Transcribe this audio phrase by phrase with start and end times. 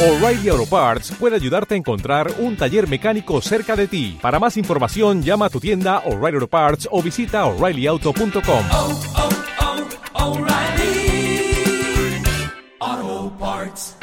[0.00, 4.16] O'Reilly Auto Parts puede ayudarte a encontrar un taller mecánico cerca de ti.
[4.22, 8.64] Para más información, llama a tu tienda O'Reilly Auto Parts o visita oreillyauto.com.
[8.70, 9.00] oh,
[12.80, 13.96] oh, Parts.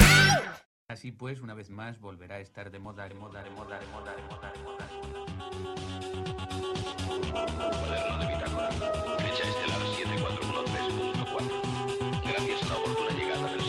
[0.86, 3.86] Así pues, una vez más volverá a estar de moda, de moda, de moda, de
[3.86, 4.86] moda, de moda, de moda.
[7.32, 8.68] Cuaderno de bitácora.
[9.16, 12.22] Fecha estelar 7413.4.
[12.22, 13.60] Gracias a la oportuna llegada del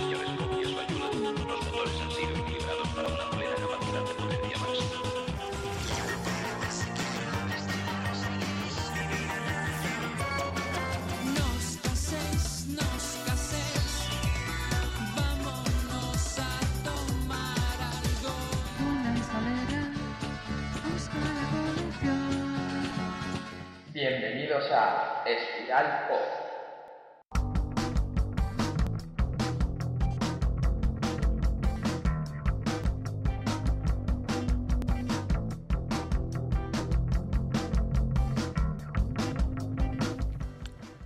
[23.99, 26.19] Bienvenidos a Espiral Pop.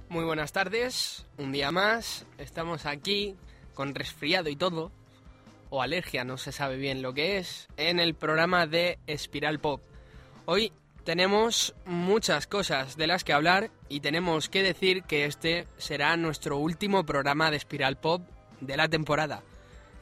[0.10, 3.38] Muy buenas tardes, un día más, estamos aquí
[3.74, 4.92] con resfriado y todo,
[5.70, 9.82] o alergia, no se sabe bien lo que es, en el programa de Espiral Pop.
[10.46, 10.74] Hoy
[11.12, 16.56] tenemos muchas cosas de las que hablar y tenemos que decir que este será nuestro
[16.56, 18.22] último programa de Espiral Pop
[18.62, 19.44] de la temporada.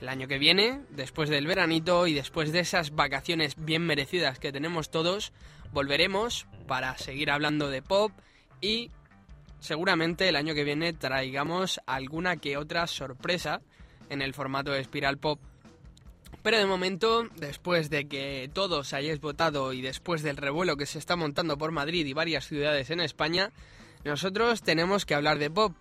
[0.02, 4.52] El año que viene, después del veranito y después de esas vacaciones bien merecidas que
[4.52, 5.34] tenemos todos,
[5.74, 8.12] volveremos para seguir hablando de pop
[8.62, 8.92] y
[9.60, 13.62] seguramente el año que viene traigamos alguna que otra sorpresa
[14.12, 15.40] en el formato de Spiral Pop.
[16.42, 20.98] Pero de momento, después de que todos hayáis votado y después del revuelo que se
[20.98, 23.52] está montando por Madrid y varias ciudades en España,
[24.06, 25.76] nosotros tenemos que hablar de pop.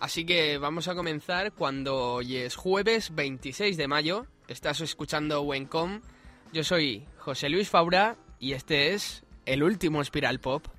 [0.00, 4.26] Así que vamos a comenzar cuando hoy es jueves 26 de mayo.
[4.46, 6.00] Estás escuchando Wencom.
[6.52, 10.77] Yo soy José Luis Faura y este es el último Spiral Pop.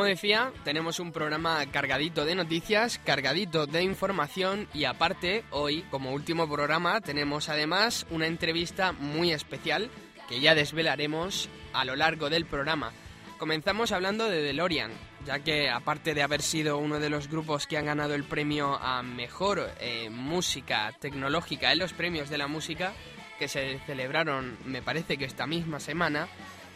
[0.00, 6.12] Como decía, tenemos un programa cargadito de noticias, cargadito de información y aparte, hoy, como
[6.12, 9.90] último programa, tenemos además una entrevista muy especial
[10.26, 12.92] que ya desvelaremos a lo largo del programa.
[13.36, 14.90] Comenzamos hablando de DeLorean,
[15.26, 18.78] ya que aparte de haber sido uno de los grupos que han ganado el premio
[18.80, 22.94] a mejor eh, música tecnológica en los premios de la música,
[23.38, 26.26] que se celebraron me parece que esta misma semana,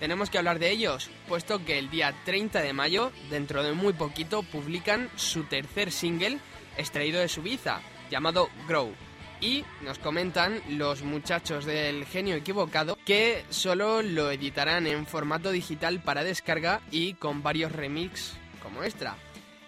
[0.01, 3.93] tenemos que hablar de ellos, puesto que el día 30 de mayo, dentro de muy
[3.93, 6.39] poquito, publican su tercer single
[6.77, 8.93] extraído de Suiza, llamado Grow.
[9.41, 16.03] Y nos comentan los muchachos del genio equivocado que solo lo editarán en formato digital
[16.03, 19.17] para descarga y con varios remix como extra.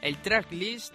[0.01, 0.95] El tracklist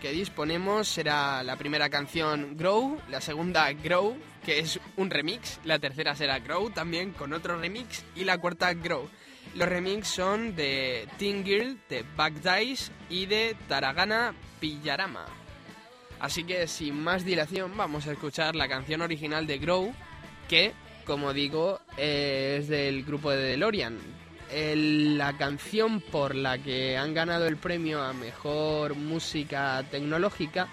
[0.00, 5.78] que disponemos será la primera canción Grow, la segunda Grow, que es un remix, la
[5.78, 9.08] tercera será Grow también con otro remix y la cuarta Grow.
[9.54, 15.26] Los remix son de Teen Girl, de Back Dice y de Taragana Pillarama.
[16.20, 19.94] Así que sin más dilación vamos a escuchar la canción original de Grow,
[20.48, 20.72] que,
[21.04, 23.98] como digo, es del grupo de DeLorean.
[24.50, 30.68] La canción por la que han ganado el premio a mejor música tecnológica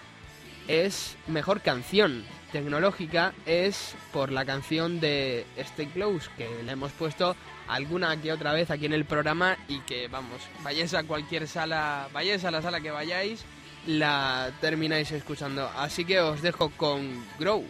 [0.67, 2.23] es mejor canción.
[2.53, 7.35] Tecnológica es por la canción de Stay Close que le hemos puesto
[7.67, 12.07] alguna que otra vez aquí en el programa y que vamos vayáis a cualquier sala
[12.13, 13.43] vayáis a la sala que vayáis
[13.87, 15.69] la termináis escuchando.
[15.75, 17.65] Así que os dejo con Grow,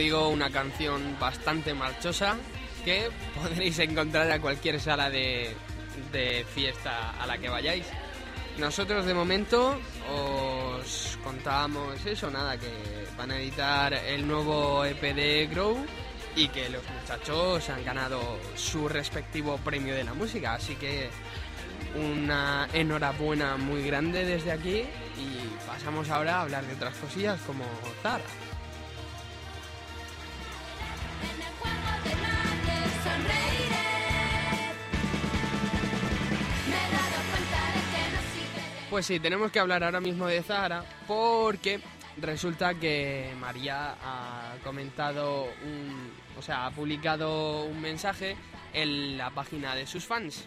[0.00, 2.36] digo, una canción bastante marchosa
[2.84, 5.54] que podréis encontrar a cualquier sala de,
[6.54, 7.86] fiesta a la que vayáis.
[8.58, 9.78] Nosotros de momento
[10.10, 12.70] os contábamos eso, nada, que
[13.16, 15.76] van a editar el nuevo EP de Grow
[16.34, 21.10] y que los muchachos han ganado su respectivo premio de la música, así que
[21.94, 24.82] una enhorabuena muy grande desde aquí
[25.18, 27.64] y pasamos ahora a hablar de otras cosillas como
[28.02, 28.24] Zara.
[38.90, 41.80] Pues sí, tenemos que hablar ahora mismo de Zahara porque
[42.16, 48.36] resulta que María ha comentado un, o sea, ha publicado un mensaje
[48.72, 50.44] en la página de sus fans.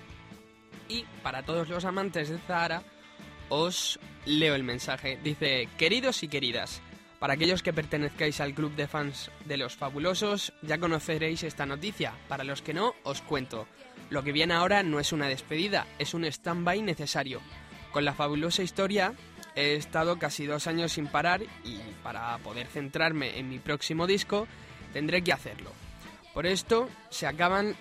[0.89, 2.83] Y para todos los amantes de Zahara
[3.47, 5.17] os leo el mensaje.
[5.23, 6.81] Dice, queridos y queridas,
[7.19, 12.13] para aquellos que pertenezcáis al club de fans de los fabulosos, ya conoceréis esta noticia.
[12.27, 13.67] Para los que no, os cuento.
[14.09, 17.39] Lo que viene ahora no es una despedida, es un stand-by necesario.
[17.93, 19.13] Con la fabulosa historia
[19.55, 24.47] he estado casi dos años sin parar y para poder centrarme en mi próximo disco
[24.93, 25.71] tendré que hacerlo.
[26.33, 27.75] Por esto se acaban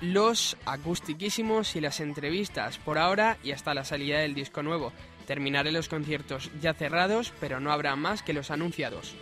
[0.00, 4.94] los acustiquísimos y las entrevistas por ahora y hasta la salida del disco nuevo.
[5.26, 9.14] Terminaré los conciertos ya cerrados, pero no habrá más que los anunciados.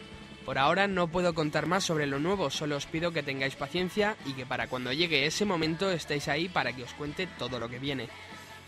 [0.45, 4.17] Por ahora no puedo contar más sobre lo nuevo, solo os pido que tengáis paciencia
[4.25, 7.69] y que para cuando llegue ese momento estéis ahí para que os cuente todo lo
[7.69, 8.09] que viene.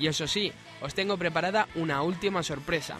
[0.00, 2.96] Y eso sí, os tengo preparada una última sorpresa.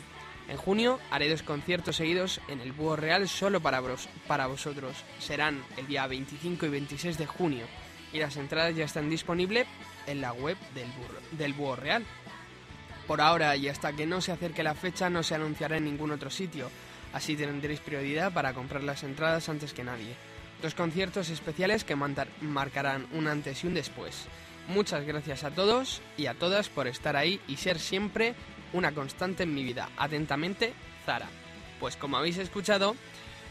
[0.48, 4.96] En junio haré dos conciertos seguidos en el Búho Real solo para, vos- para vosotros.
[5.18, 7.66] Serán el día 25 y 26 de junio
[8.12, 9.66] y las entradas ya están disponibles
[10.06, 10.88] en la web del,
[11.38, 12.04] del Búho Real.
[13.06, 16.10] Por ahora y hasta que no se acerque la fecha no se anunciará en ningún
[16.12, 16.70] otro sitio,
[17.12, 20.14] así tendréis prioridad para comprar las entradas antes que nadie.
[20.62, 24.26] Dos conciertos especiales que marcarán un antes y un después.
[24.68, 28.34] Muchas gracias a todos y a todas por estar ahí y ser siempre
[28.72, 29.88] una constante en mi vida.
[29.96, 30.72] Atentamente,
[31.04, 31.28] Zara.
[31.80, 32.94] Pues como habéis escuchado,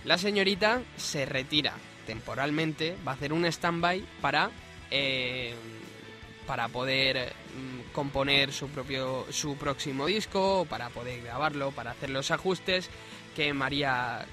[0.06, 1.74] la señorita se retira
[2.06, 4.50] temporalmente, va a hacer un stand-by para,
[4.90, 5.54] eh,
[6.48, 12.32] para poder mm, componer su, propio, su próximo disco, para poder grabarlo, para hacer los
[12.32, 12.90] ajustes
[13.36, 14.26] que María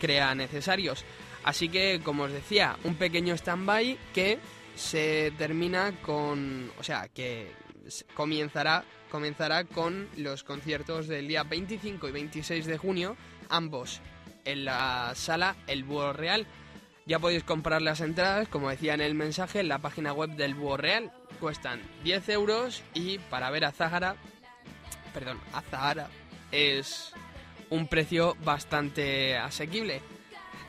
[0.00, 1.04] crea necesarios.
[1.44, 4.38] Así que, como os decía, un pequeño stand-by que
[4.76, 6.70] se termina con...
[6.78, 7.52] O sea, que
[8.14, 13.16] comenzará, comenzará con los conciertos del día 25 y 26 de junio,
[13.48, 14.00] ambos
[14.44, 16.46] en la sala El Búho Real.
[17.06, 20.54] Ya podéis comprar las entradas, como decía en el mensaje, en la página web del
[20.54, 21.12] Búho Real.
[21.40, 24.16] Cuestan 10 euros y para ver a Zahara,
[25.12, 26.08] perdón, a Zahara
[26.50, 27.12] es
[27.70, 30.00] un precio bastante asequible.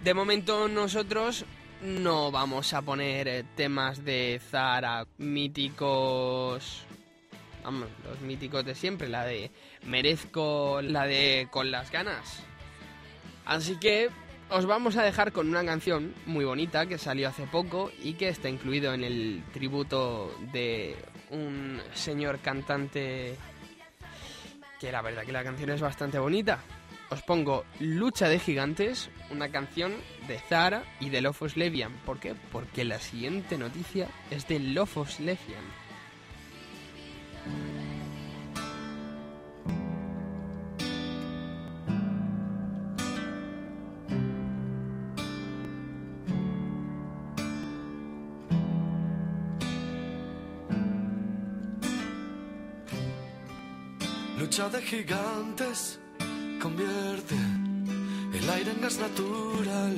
[0.03, 1.45] De momento nosotros
[1.81, 6.84] no vamos a poner eh, temas de Zara míticos,
[7.63, 9.51] vamos, los míticos de siempre, la de
[9.86, 12.43] merezco, la de con las ganas,
[13.46, 14.10] Así que
[14.50, 18.27] os vamos a dejar con una canción muy bonita que salió hace poco y que
[18.27, 20.98] está incluido en el tributo de
[21.29, 23.36] un señor cantante
[24.79, 26.60] que la verdad que la canción es bastante bonita.
[27.09, 29.93] Os pongo Lucha de Gigantes, una canción
[30.27, 31.93] de Zara y de Lofos Levian.
[32.05, 32.35] ¿Por qué?
[32.51, 35.63] Porque la siguiente noticia es de Lofos Levian.
[54.37, 55.99] Lucha de gigantes
[56.59, 57.35] convierte
[58.33, 59.95] el aire en gas natural.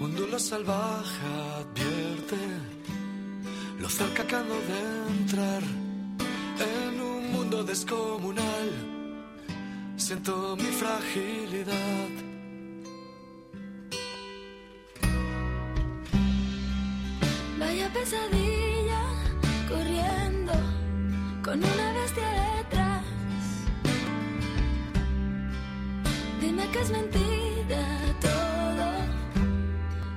[0.00, 1.26] Un duelo salvaje
[1.60, 2.38] advierte
[3.78, 4.80] lo cerca que de
[5.20, 5.62] entrar
[6.72, 8.70] en un mundo descomunal.
[9.96, 12.29] Siento mi fragilidad.
[26.82, 27.84] Es mentira
[28.20, 28.86] todo,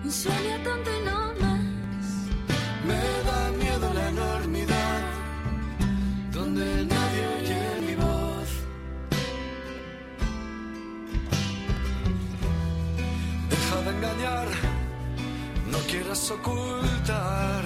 [0.04, 2.06] un sueño tonto y no más.
[2.88, 5.02] Me da miedo la enormidad,
[6.32, 8.50] donde nadie oye mi voz.
[13.50, 14.48] Deja de engañar,
[15.72, 17.64] no quieras ocultar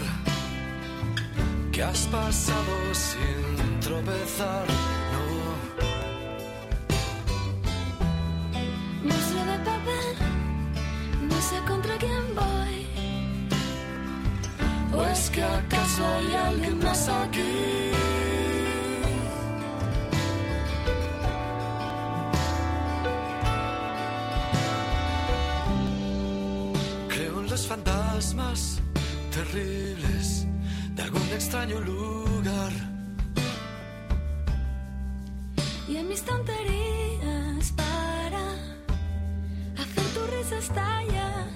[1.71, 4.76] que has pasado sin tropezar.
[40.51, 41.47] Estallar.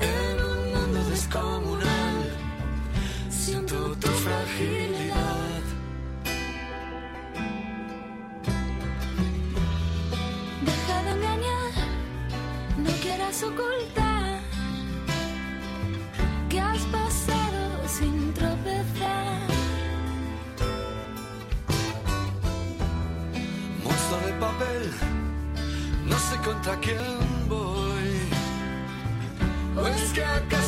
[0.00, 2.16] En un mundo descomunal
[3.28, 5.62] siento tu fragilidad.
[10.68, 11.72] Deja de engañar,
[12.78, 14.40] no quieras ocultar
[16.48, 19.48] que has pasado sin tropezar.
[23.84, 24.90] Monstruo de papel,
[26.06, 27.41] no sé contra quién.
[30.12, 30.61] ¿O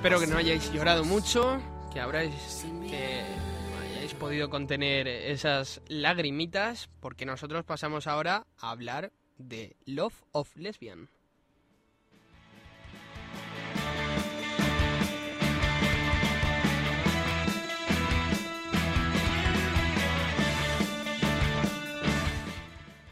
[0.00, 1.60] Espero que no hayáis llorado mucho,
[1.92, 10.14] que habráis hayáis podido contener esas lagrimitas, porque nosotros pasamos ahora a hablar de Love
[10.32, 11.10] of Lesbian.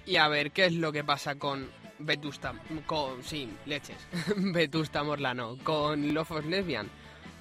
[0.06, 2.54] Y a ver, ¿qué es lo que pasa con Vetusta...
[2.86, 3.22] con...
[3.22, 3.96] sí, leches.
[4.36, 6.88] Vetusta Morlano, con Love of Lesbian?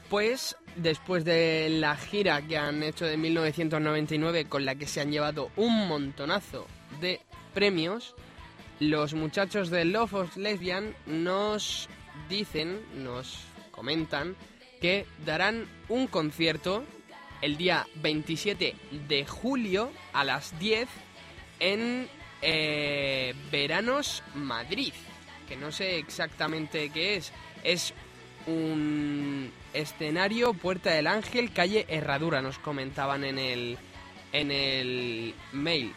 [0.09, 5.11] Pues después de la gira que han hecho de 1999 con la que se han
[5.11, 6.65] llevado un montonazo
[7.01, 7.19] de
[7.53, 8.15] premios,
[8.79, 11.89] los muchachos de Love of Lesbian nos
[12.29, 14.35] dicen, nos comentan
[14.79, 16.83] que darán un concierto
[17.41, 18.75] el día 27
[19.07, 20.87] de julio a las 10
[21.59, 22.07] en
[22.41, 24.93] eh, Veranos Madrid,
[25.47, 27.31] que no sé exactamente qué es.
[27.63, 27.93] Es
[28.45, 33.77] un escenario Puerta del Ángel, calle Herradura, nos comentaban en el,
[34.31, 35.93] en el mail.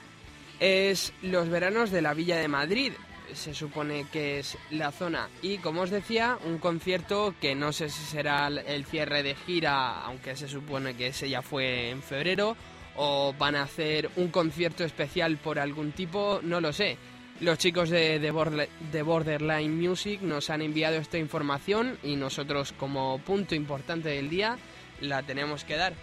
[0.58, 2.92] Es los veranos de la Villa de Madrid,
[3.34, 5.28] se supone que es la zona.
[5.42, 10.00] Y como os decía, un concierto que no sé si será el cierre de gira,
[10.02, 12.56] aunque se supone que ese ya fue en febrero,
[12.96, 16.96] o van a hacer un concierto especial por algún tipo, no lo sé.
[17.40, 22.72] Los chicos de, de, Border- de Borderline Music nos han enviado esta información y nosotros
[22.72, 24.58] como punto importante del día
[25.00, 25.94] la tenemos que dar.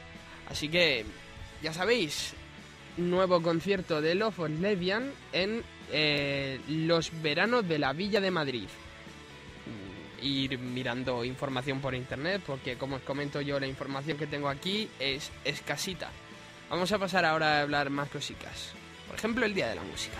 [0.49, 1.05] Así que,
[1.61, 2.33] ya sabéis,
[2.97, 8.67] nuevo concierto de Love of Lesbian en eh, los veranos de la Villa de Madrid.
[9.67, 14.49] Mm, Ir mirando información por internet porque como os comento yo la información que tengo
[14.49, 16.09] aquí es escasita.
[16.69, 18.73] Vamos a pasar ahora a hablar más cositas.
[19.07, 20.17] Por ejemplo, el Día de la Música.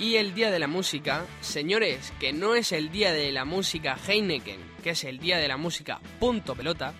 [0.00, 3.96] Y el Día de la Música, señores, que no es el Día de la Música
[4.08, 6.94] Heineken, que es el Día de la Música punto pelota,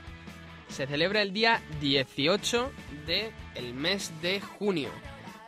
[0.68, 2.70] se celebra el día 18
[3.06, 4.90] del el mes de junio.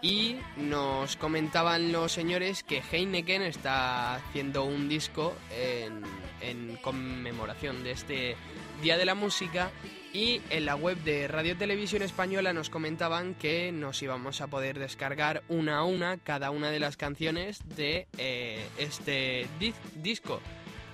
[0.02, 6.02] Y nos comentaban los señores que Heineken está haciendo un disco en,
[6.40, 8.36] en conmemoración de este
[8.82, 9.70] Día de la Música
[10.12, 14.78] y en la web de Radio Televisión Española nos comentaban que nos íbamos a poder
[14.78, 20.40] descargar una a una cada una de las canciones de eh, este dis- disco.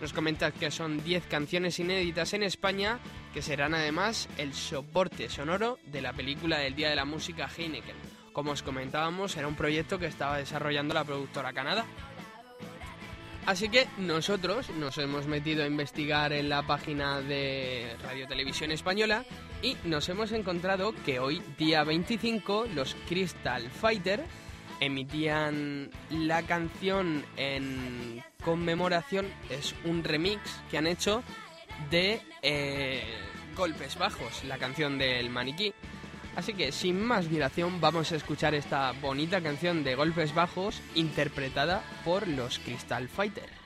[0.01, 3.01] Nos comentan que son 10 canciones inéditas en España
[3.35, 7.97] que serán además el soporte sonoro de la película del Día de la Música Heineken.
[8.33, 11.85] Como os comentábamos, era un proyecto que estaba desarrollando la productora Canadá.
[13.49, 19.25] Así que nosotros nos hemos metido a investigar en la página de Radio Televisión Española
[19.63, 24.23] y nos hemos encontrado que hoy, día 25, los Crystal Fighter
[24.81, 31.23] emitían la canción en conmemoración, es un remix que han hecho
[31.89, 33.03] de eh,
[33.57, 35.73] Golpes Bajos, la canción del maniquí.
[36.39, 41.83] Así que sin más dilación vamos a escuchar esta bonita canción de Golpes Bajos interpretada
[42.05, 43.58] por los Crystal Fighter.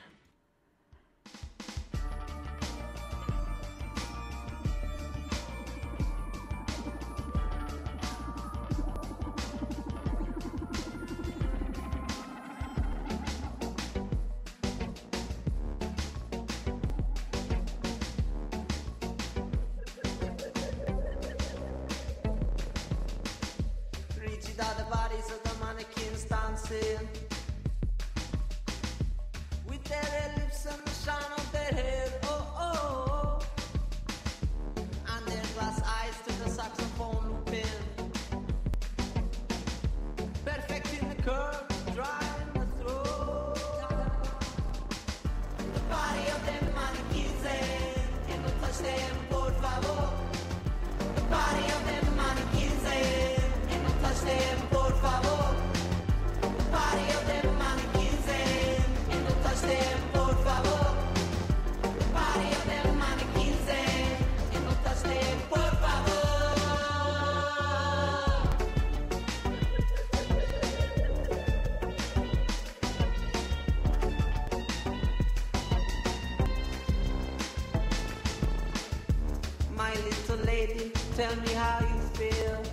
[81.15, 82.63] Tell me how you feel.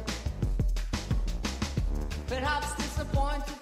[2.27, 3.60] Perhaps disappointed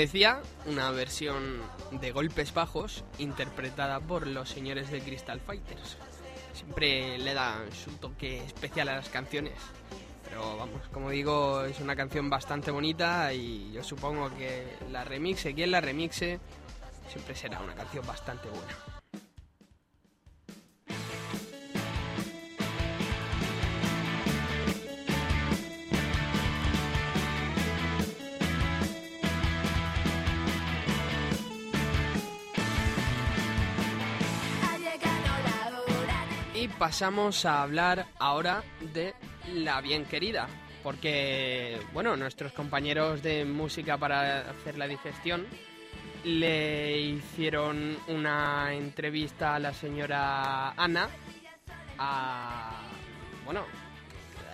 [0.00, 1.60] decía, una versión
[1.92, 5.96] de golpes bajos interpretada por los señores de Crystal Fighters.
[6.52, 9.54] Siempre le da su toque especial a las canciones.
[10.24, 15.54] Pero vamos, como digo, es una canción bastante bonita y yo supongo que la remixe,
[15.54, 16.38] quien la remixe,
[17.08, 18.89] siempre será una canción bastante buena.
[36.80, 38.64] Pasamos a hablar ahora
[38.94, 39.12] de
[39.52, 40.48] La Bien Querida,
[40.82, 45.46] porque, bueno, nuestros compañeros de música para hacer la digestión
[46.24, 51.10] le hicieron una entrevista a la señora Ana,
[51.98, 52.80] a,
[53.44, 53.66] bueno,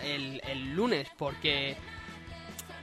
[0.02, 1.76] el, el lunes, porque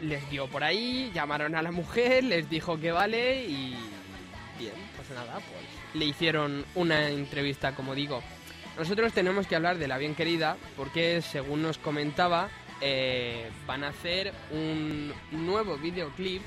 [0.04, 3.76] les dio por ahí, llamaron a la mujer, les dijo que vale y
[4.58, 8.24] bien, pues nada, pues le hicieron una entrevista, como digo.
[8.78, 12.50] Nosotros tenemos que hablar de la bien querida porque, según nos comentaba,
[12.82, 16.42] eh, van a hacer un nuevo videoclip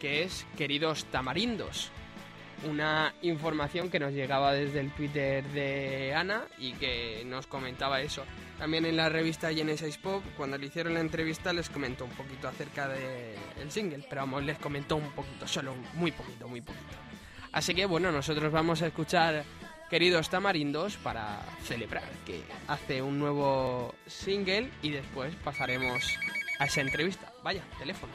[0.00, 1.90] que es Queridos Tamarindos.
[2.64, 8.24] Una información que nos llegaba desde el Twitter de Ana y que nos comentaba eso.
[8.58, 12.48] También en la revista Genesis Pop, cuando le hicieron la entrevista, les comentó un poquito
[12.48, 16.96] acerca del single, pero vamos, les comentó un poquito, solo muy poquito, muy poquito.
[17.52, 19.44] Así que bueno, nosotros vamos a escuchar
[19.90, 26.18] Queridos Tamarindos para celebrar que hace un nuevo single y después pasaremos
[26.58, 27.32] a esa entrevista.
[27.42, 28.12] Vaya, teléfono.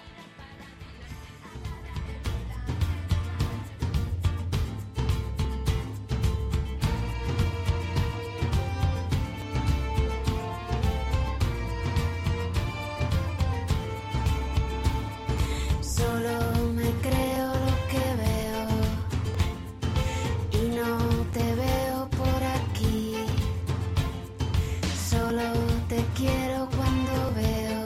[25.93, 27.85] Te quiero cuando veo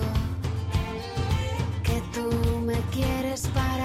[1.84, 2.30] que tú
[2.65, 3.77] me quieres para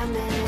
[0.00, 0.39] y dame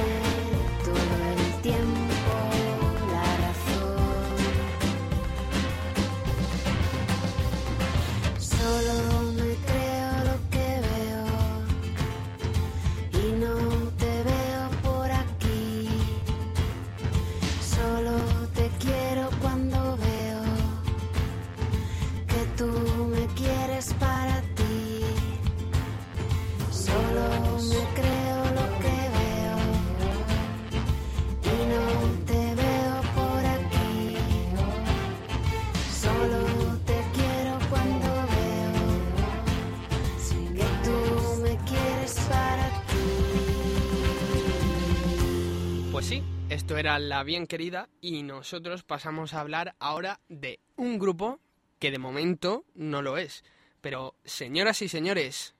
[46.83, 51.39] era La Bien Querida y nosotros pasamos a hablar ahora de un grupo
[51.79, 53.45] que de momento no lo es.
[53.81, 55.55] Pero, señoras y señores,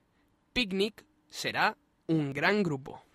[0.51, 3.05] Picnic será un gran grupo.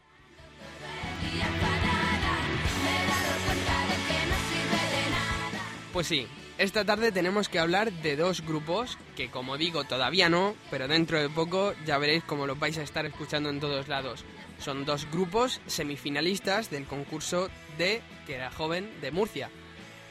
[5.92, 10.54] Pues sí, esta tarde tenemos que hablar de dos grupos que como digo todavía no,
[10.70, 14.24] pero dentro de poco ya veréis cómo los vais a estar escuchando en todos lados.
[14.58, 19.50] Son dos grupos semifinalistas del concurso de Que era joven de Murcia.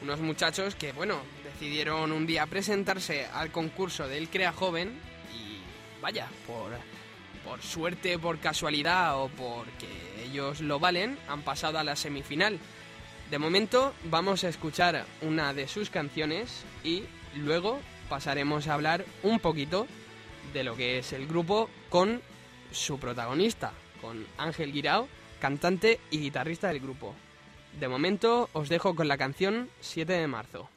[0.00, 4.98] Unos muchachos que, bueno, decidieron un día presentarse al concurso del Crea Joven
[5.34, 5.58] y,
[6.00, 6.70] vaya, por,
[7.44, 9.86] por suerte, por casualidad o porque
[10.24, 12.58] ellos lo valen, han pasado a la semifinal.
[13.30, 17.02] De momento vamos a escuchar una de sus canciones y
[17.36, 19.86] luego pasaremos a hablar un poquito
[20.52, 22.22] de lo que es el grupo con
[22.72, 25.08] su protagonista, con Ángel Guirao,
[25.40, 27.14] cantante y guitarrista del grupo.
[27.78, 30.68] De momento os dejo con la canción 7 de marzo.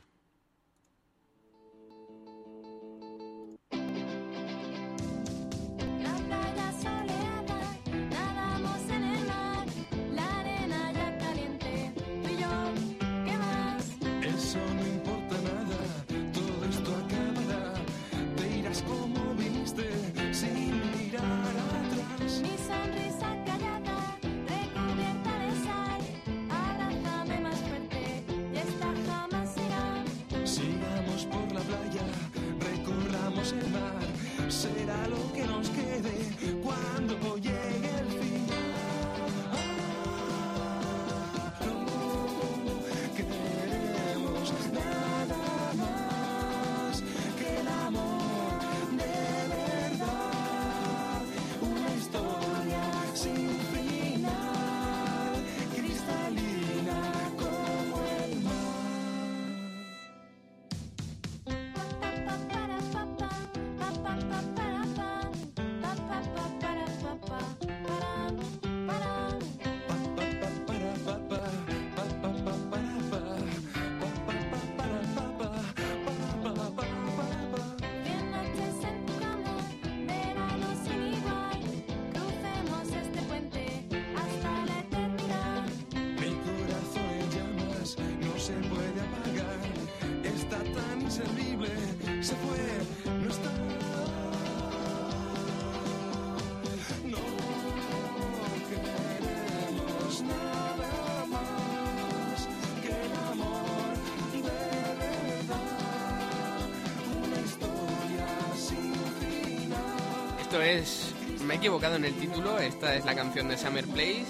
[110.51, 111.15] Esto es...
[111.45, 114.25] Me he equivocado en el título, esta es la canción de Summer Place.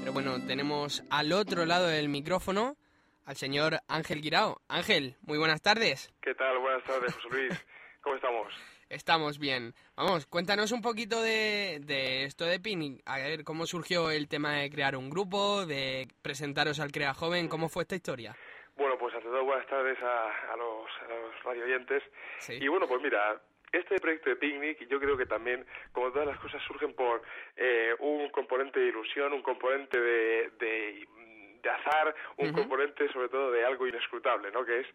[0.00, 2.78] Pero bueno, tenemos al otro lado del micrófono
[3.26, 4.62] al señor Ángel Guirao.
[4.68, 6.14] Ángel, muy buenas tardes.
[6.22, 6.58] ¿Qué tal?
[6.60, 7.66] Buenas tardes, José Luis.
[8.00, 8.54] ¿Cómo estamos?
[8.88, 9.74] Estamos bien.
[9.96, 13.02] Vamos, cuéntanos un poquito de, de esto de Picnic.
[13.04, 17.48] A ver, ¿cómo surgió el tema de crear un grupo, de presentaros al Crea Joven?
[17.48, 18.34] ¿Cómo fue esta historia?
[18.78, 22.02] Bueno, pues ante todo buenas tardes a, a los, a los radio oyentes.
[22.38, 22.54] Sí.
[22.54, 23.38] Y bueno, pues mira,
[23.72, 27.22] este proyecto de Picnic yo creo que también, como todas las cosas, surgen por
[27.56, 31.06] eh, un componente de ilusión, un componente de, de,
[31.62, 34.64] de azar, un componente sobre todo de algo inescrutable, ¿no?
[34.64, 34.86] Que es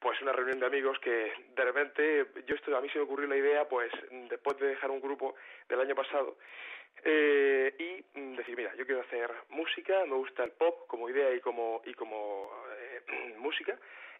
[0.00, 3.28] pues una reunión de amigos que de repente, yo esto a mí se me ocurrió
[3.28, 3.92] la idea pues
[4.28, 5.34] después de dejar un grupo
[5.68, 6.36] del año pasado
[7.02, 11.32] eh, y mm, decir, mira, yo quiero hacer música, me gusta el pop como idea
[11.34, 13.78] y como, y como eh, música,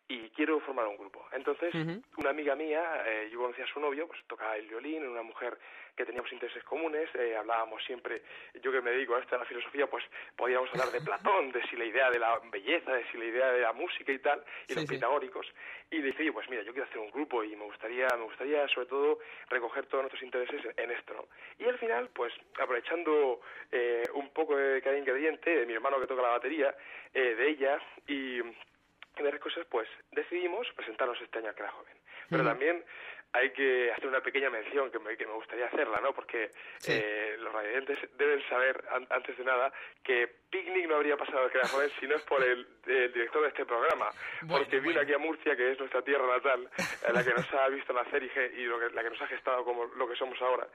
[0.09, 1.27] y quiero formar un grupo.
[1.33, 1.75] Entonces,
[2.19, 5.57] una amiga mía, eh, yo conocía a su novio, pues tocaba el violín, una mujer
[5.97, 8.23] que teníamos intereses comunes, eh, hablábamos siempre,
[8.61, 10.05] yo que me dedico a esto, a la filosofía, pues
[10.37, 13.53] podíamos hablar de Platón, de si la idea de la belleza, de si la idea
[13.53, 14.95] de la música y tal, y Sí, los sí.
[14.97, 15.47] pitagóricos,
[15.90, 18.25] y le dije, "Oye, pues mira, yo quiero hacer un grupo y me gustaría, me
[18.25, 21.29] gustaría sobre todo recoger todos nuestros intereses en, en esto, ¿no?
[21.64, 23.40] Y al final, pues aprovechando
[23.71, 26.75] eh, un poco de cada ingrediente, de mi hermano que toca la batería,
[27.14, 28.40] eh, de ella y
[29.20, 31.94] y varias cosas, pues decidimos presentarnos este año al Crea Joven.
[32.31, 32.85] Pero también
[33.33, 36.14] hay que hacer una pequeña mención que me, que me gustaría hacerla, ¿no?
[36.14, 36.92] Porque Sí.
[36.94, 39.72] eh, los radiantes deben saber, an- antes de nada,
[40.03, 43.42] que Picnic no habría pasado al Crea Joven si no es por el, el director
[43.42, 44.11] de este programa.
[44.42, 45.00] Bueno, porque vino bueno.
[45.03, 46.70] aquí a Murcia, que es nuestra tierra natal,
[47.12, 49.64] la que nos ha visto nacer y, y lo que- la que nos ha gestado
[49.64, 50.66] como lo que somos ahora.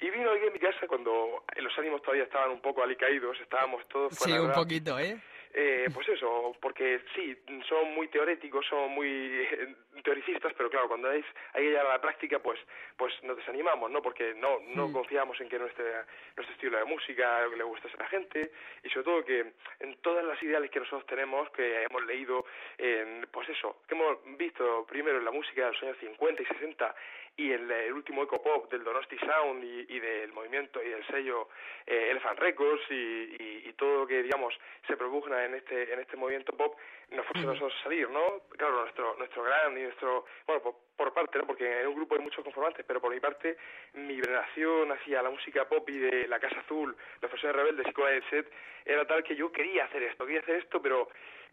[0.00, 3.86] Y vino aquí a mi casa cuando los ánimos todavía estaban un poco alicaídos, estábamos
[3.88, 4.14] todos...
[4.14, 5.18] Sí, un de- poquito, ¿eh?
[5.58, 7.34] Eh, pues eso, porque sí,
[7.66, 11.94] son muy teóreticos, son muy eh, teoricistas, pero claro, cuando hay, hay que llegar a
[11.94, 12.60] la práctica, pues,
[12.94, 14.02] pues nos desanimamos, ¿no?
[14.02, 18.08] Porque no, no confiamos en que nuestra, nuestro estilo de música le guste a la
[18.08, 18.52] gente
[18.84, 22.44] y sobre todo que en todas las ideales que nosotros tenemos, que hemos leído,
[22.76, 26.44] en, pues eso, que hemos visto primero en la música de los años 50 y
[26.44, 26.94] 60
[27.38, 31.48] y el último eco pop del Donosti Sound y, y del movimiento y del sello
[31.86, 34.54] eh, Elephant Records y, y- y todo lo que digamos
[34.86, 36.76] se propugna en este en este movimiento pop
[37.10, 41.12] nos fuerza a nosotros salir no claro nuestro nuestro gran y nuestro bueno por, por
[41.12, 43.58] parte no porque en un grupo hay muchos conformantes pero por mi parte
[43.92, 47.92] mi veneración hacia la música pop y de la Casa Azul los profesores rebeldes y
[47.92, 48.50] Cola del Set
[48.86, 51.08] era tal que yo quería hacer esto quería hacer esto pero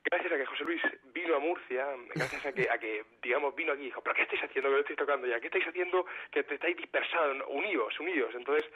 [0.06, 0.82] gracias a que José Luis
[1.14, 1.86] vino a Murcia,
[2.16, 4.76] gracias a que, a que digamos, vino aquí y dijo, ¿pero qué estáis haciendo que
[4.76, 5.40] lo estáis tocando ya?
[5.40, 7.38] ¿Qué estáis haciendo que te estáis dispersados?
[7.50, 8.34] Unidos, unidos.
[8.36, 8.70] Entonces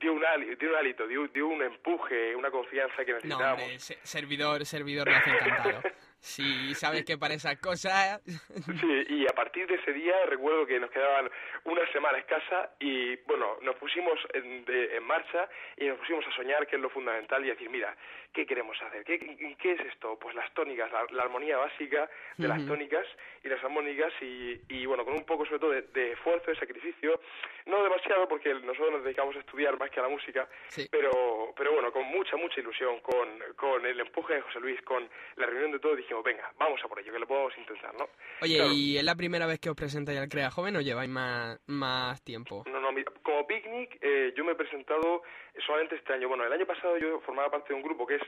[0.00, 0.22] dio un,
[0.58, 3.62] dio un hálito, dio, dio un empuje, una confianza que No, necesitábamos.
[3.62, 5.82] hombre, se- servidor, servidor lo hace encantado.
[6.22, 8.20] Si sabes que para esas cosas...
[8.26, 11.30] Sí, y a partir de ese día recuerdo que nos quedaban
[11.64, 16.32] una semana escasa y bueno, nos pusimos en, de- en marcha y nos pusimos a
[16.36, 17.96] soñar que es lo fundamental y a decir, mira,
[18.34, 19.02] ¿qué queremos hacer?
[19.04, 19.18] ¿Qué,
[19.58, 20.18] qué es esto?
[20.18, 23.06] Pues las tónicas, la, la armonía básica de las tónicas
[23.42, 26.56] y las armónicas y, y bueno, con un poco sobre todo de, de esfuerzo, de
[26.58, 27.20] sacrificio,
[27.66, 30.46] no demasiado porque nosotros nos dedicamos a estudiar más que a la música,
[30.90, 35.08] pero, pero bueno, con mucha, mucha ilusión, con, con el empuje de José Luis, con
[35.36, 38.08] la reunión de todos, dijimos, venga, vamos a por ello, que lo podemos intentar, ¿no?
[38.42, 38.72] Oye, Claro.
[38.72, 42.22] ¿y es la primera vez que os presentáis al Crea Joven o lleváis más, más
[42.24, 42.64] tiempo?
[42.66, 45.22] No, no, mira, como picnic eh, yo me he presentado
[45.66, 46.28] solamente este año.
[46.28, 48.22] Bueno, el año pasado yo formaba parte de un grupo que es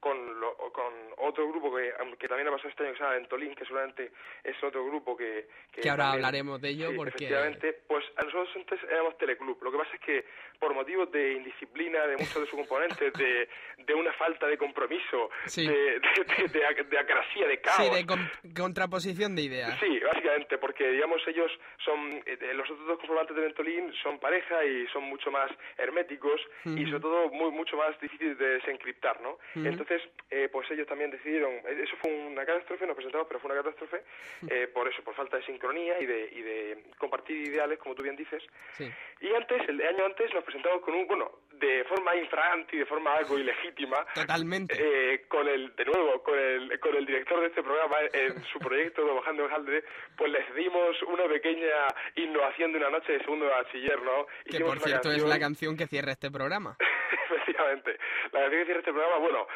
[0.00, 3.16] con, lo- con otro grupo que, que también ha pasado este año que se llama
[3.16, 4.12] Ventolin, que seguramente
[4.44, 5.48] es otro grupo que...
[5.72, 7.10] Que ahora también- hablaremos de ello Sí, porque...
[7.24, 9.60] efectivamente, pues a nosotros antes éramos teleclub.
[9.60, 10.24] Lo que pasa es que
[10.60, 13.48] por motivos de indisciplina de muchos de sus componentes, de,
[13.78, 15.66] de una falta de compromiso, Sí.
[15.66, 16.98] de, de, de,
[17.36, 19.78] de caos, Sí, de con- contraposición de ideas.
[19.80, 21.50] Sí, básicamente, porque digamos ellos
[21.84, 25.50] son, eh, eh, los otros dos conformantes de Ventolin son pareja y son mucho más
[25.76, 26.86] herméticos y Ujú.
[26.88, 29.38] sobre todo muy, mucho más difíciles de desencriptar, ¿no?
[29.54, 29.66] Ujú.
[29.66, 33.50] Entonces, eh, pues ellos también decidieron, eh, eso fue una catástrofe, nos presentamos, pero fue
[33.52, 34.02] una catástrofe
[34.50, 38.02] eh, por eso, por falta de sincronía y de, y de compartir ideales, como tú
[38.02, 38.42] bien dices.
[38.72, 38.90] Sí.
[39.20, 42.86] Y antes, el año antes, nos presentamos con un, bueno, de forma infragante y de
[42.86, 44.74] forma algo ilegítima, Totalmente.
[44.78, 48.58] eh, con el, de nuevo, con el, con el director de este programa en su
[48.58, 49.84] proyecto Trabajando en Haldre,
[50.16, 54.26] pues les dimos una pequeña innovación de una noche de segundo de bachiller, ¿no?
[54.44, 56.76] Que Hicimos por cierto es la canción que cierra este programa.
[57.30, 57.98] Efectivamente.
[58.32, 59.46] La canción que cierra este programa, bueno,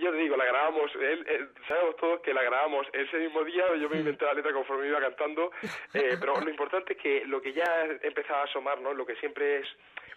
[0.00, 3.64] yo te digo, la grabamos, él, él- sabemos todos que la grabamos ese mismo día,
[3.80, 5.50] yo me inventé la letra conforme iba cantando,
[5.94, 8.92] eh, pero lo importante es que lo que ya empezaba a asomar, ¿no?
[8.94, 9.68] Lo que siempre es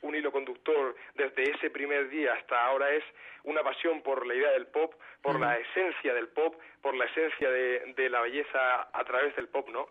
[0.01, 3.03] un hilo conductor desde ese primer día hasta ahora es
[3.43, 7.49] una pasión por la idea del pop, por la esencia del pop, por la esencia
[7.49, 9.87] de, de la belleza a través del pop, ¿no?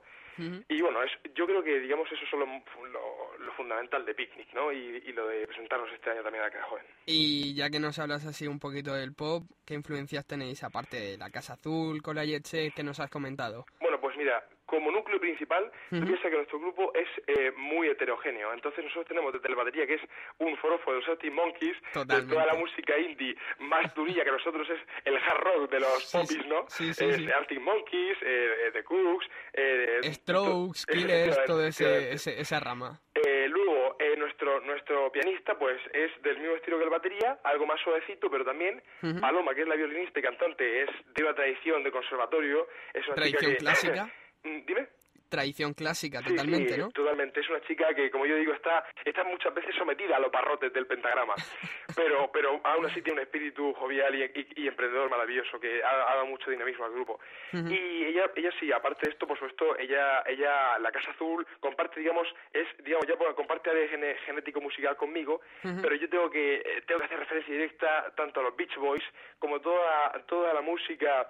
[0.68, 4.53] Y bueno, es, yo creo que, digamos, eso es lo, lo, lo fundamental de Picnic,
[4.55, 4.71] ¿no?
[4.71, 6.85] Y, y lo de presentarnos este año también a Cara Joven.
[7.07, 11.18] Y ya que nos hablas así un poquito del pop, ¿qué influencias tenéis aparte de
[11.18, 13.66] la Casa Azul, con la Jet Set que nos has comentado?
[13.81, 16.07] Bueno, pues mira, como núcleo principal, tú Ujú.
[16.07, 18.52] piensas que nuestro grupo es eh, muy heterogéneo.
[18.52, 20.02] Entonces nosotros tenemos desde el batería, que es
[20.38, 21.76] un forofo de los Arctic Monkeys,
[22.07, 26.04] de toda la música indie más durilla que nosotros es el hard rock de los
[26.04, 26.46] Sí, popis.
[26.46, 26.66] ¿no?
[26.68, 27.31] Sí, sí, sí.
[27.33, 33.00] Arctic Monkeys, eh, eh, The Cooks, eh, Strokes, Killers, ese- esa rama.
[33.14, 37.66] Eh, luego, eh, nuestro nuestro pianista, pues, es del mismo estilo que el batería, algo
[37.66, 38.83] más suavecito, pero también.
[39.20, 43.14] Paloma, que es la violinista y cantante, es de una tradición de conservatorio, es una
[43.16, 43.57] Tradición que...
[43.59, 44.12] clásica.
[44.44, 44.88] Mm, Dime.
[45.29, 46.88] Tradición clásica, Sí, totalmente, sí, ¿no?
[46.88, 47.40] Totalmente.
[47.40, 50.73] Es una chica que, como yo digo, está, está muchas veces sometida a los barrotes
[50.73, 51.35] del pentagrama,
[51.94, 55.90] pero, pero aún así tiene un espíritu jovial y, y- y emprendedor maravilloso que ha,
[55.90, 57.21] ha dado mucho dinamismo al grupo.
[57.52, 62.00] Y ella, ella sí, aparte de esto, por supuesto, ella, ella, la Casa Azul, comparte,
[62.00, 65.42] digamos, es, digamos, ya bueno, comparte ADN genético musical conmigo,
[65.83, 69.04] pero yo tengo que, eh, tengo que hacer referencia directa tanto a los Beach Boys
[69.38, 71.29] como toda, toda la música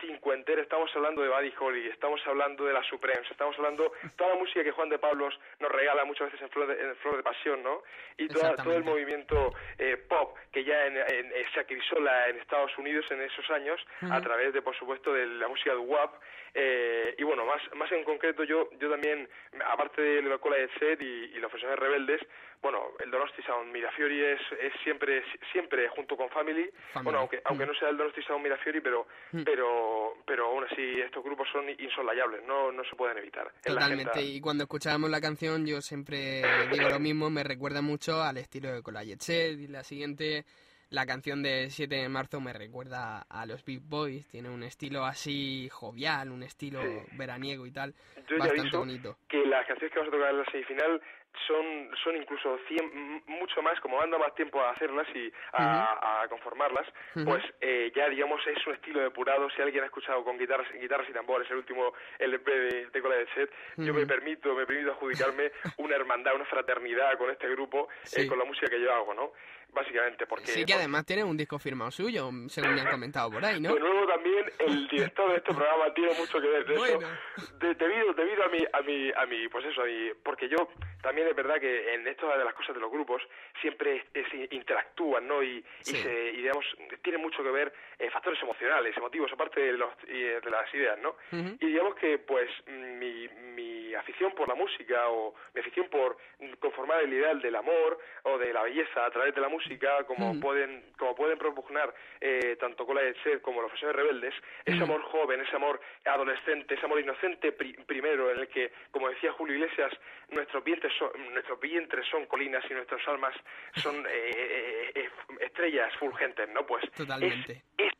[0.00, 0.62] cincuentera.
[0.62, 4.62] Estamos hablando de Buddy Holly, estamos hablando de la Supremes, estamos hablando toda la música
[4.62, 7.62] que Juan de Pablos nos regala muchas veces en Flor de, en Flor de Pasión,
[7.62, 7.82] ¿no?
[8.16, 12.36] Y toda- todo el movimiento eh, pop que ya en, en- eh, se acrisola en
[12.38, 13.80] Estados Unidos en esos años
[14.12, 16.14] a través de, por supuesto, de la música de WAP.
[16.54, 19.28] eh, y bueno, más, más en concreto, yo yo también,
[19.66, 22.20] aparte de la cola de set y, y los profesores rebeldes,
[22.62, 27.04] bueno, el Donosti Sound Mirafiori es, es siempre siempre junto con Family, Family.
[27.04, 27.68] bueno, aunque aunque Mm.
[27.68, 29.42] no sea el Donosti Sound Mirafiori, pero Mm.
[29.44, 33.50] pero pero aún así estos grupos son insolayables, no no se pueden evitar.
[33.64, 34.22] Totalmente.
[34.22, 38.72] Y cuando escuchábamos la canción, yo siempre digo lo mismo, me recuerda mucho al estilo
[38.72, 39.58] de Cola Jet Set.
[39.58, 40.44] Y la siguiente,
[40.90, 44.26] la canción de 7 de marzo, me recuerda a los Big Boys.
[44.28, 46.80] Tiene un estilo así jovial, un estilo
[47.12, 47.94] veraniego y tal.
[48.28, 49.16] Yo bastante bonito.
[49.28, 51.00] que las canciones que vamos a tocar en la semifinal
[51.46, 56.22] son, son incluso 100, m- mucho más, como anda más tiempo a hacerlas y a,
[56.22, 56.86] a conformarlas,
[57.24, 59.48] pues eh, ya digamos es un estilo depurado.
[59.50, 63.16] Si alguien ha escuchado con guitarras, guitarras y tambores el último LP de, de Cola
[63.16, 67.88] de Set, yo me permito, me permito adjudicarme una hermandad, una fraternidad con este grupo,
[68.22, 69.32] eh, con la música que yo hago, ¿no?
[69.72, 70.46] Básicamente, porque...
[70.46, 73.74] Sí, que además tiene un disco firmado suyo, según me han comentado por ahí, ¿no?
[73.74, 77.08] De nuevo también el director de este programa tiene mucho que ver de Bueno.
[77.36, 77.56] eso.
[77.58, 80.68] De- debido, debido a mi, a mi, a mi, pues eso, a mi- porque yo
[81.02, 83.22] también es verdad que en esto de las cosas de los grupos
[83.60, 85.42] siempre es- es- interactúan, ¿no?
[85.42, 85.96] Y, y Sí.
[85.96, 86.64] se, y digamos,
[87.02, 90.98] tiene mucho que ver eh, factores emocionales, emotivos, aparte de, los, y, de las ideas,
[91.00, 91.10] ¿no?
[91.32, 91.56] Ujú.
[91.60, 96.16] Y digamos que, pues, mi, mi afición por la música o mi afición por
[96.60, 99.59] conformar el ideal del amor o de la belleza a través de la música,
[100.06, 100.40] como Ujú.
[100.40, 104.34] pueden como pueden propugnar eh, tanto Cola de Ser como los profesores rebeldes,
[104.64, 104.84] ese Ujú.
[104.84, 109.32] amor joven, ese amor adolescente, ese amor inocente pri- primero, en el que, como decía
[109.32, 109.92] Julio Iglesias,
[110.30, 113.34] nuestros vientres son, nuestros vientres son colinas y nuestras almas
[113.76, 116.66] son eh, eh, eh, estrellas fulgentes, ¿no?
[116.66, 117.62] Pues Totalmente.
[117.78, 117.92] es,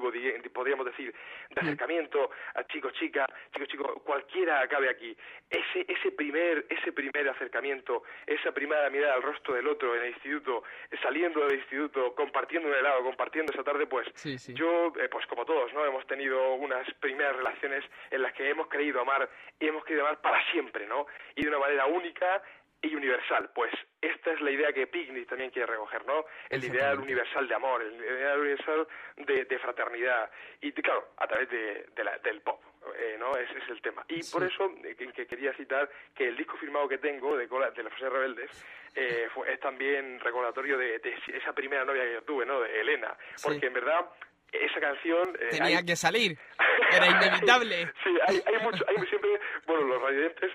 [0.00, 1.14] podríamos decir,
[1.50, 5.16] de acercamiento a chico, chica, chico, chico, cualquiera cabe aquí.
[5.48, 10.08] Ese, ese primer, ese primer acercamiento, esa primera mirada al rostro del otro en el
[10.10, 10.62] instituto,
[11.02, 14.54] saliendo del instituto, compartiendo un helado, compartiendo esa tarde, pues Sí, sí.
[14.54, 15.84] yo, eh, pues como todos, ¿no?
[15.84, 19.28] Hemos tenido unas primeras relaciones en las que hemos querido amar
[19.58, 21.06] y hemos querido amar para siempre, ¿no?
[21.34, 22.42] Y de una manera única
[22.82, 23.50] y universal.
[23.54, 26.24] Pues esta es la idea que Picnic también quiere recoger, ¿no?
[26.48, 30.30] El ideal universal de amor, el ideal universal de, de fraternidad.
[30.60, 32.62] Y claro, a través de, de la- del pop,
[32.98, 33.36] eh, ¿no?
[33.36, 34.04] Ese es el tema.
[34.08, 34.32] Y Sí.
[34.32, 37.70] por eso eh, que, que quería citar que el disco firmado que tengo de, Cola-
[37.70, 38.50] de los Fuerzas Rebeldes
[38.94, 42.60] eh, fue- es también recordatorio de, de esa primera novia que yo tuve, ¿no?
[42.60, 43.14] De Elena.
[43.34, 43.48] Sí.
[43.48, 44.06] Porque en verdad
[44.52, 45.36] esa canción...
[45.38, 46.38] eh, Tenía hay- que salir.
[46.92, 47.92] Era inevitable.
[48.02, 50.50] Sí, hay, hay mucho, hay siempre, bueno, los radiantes,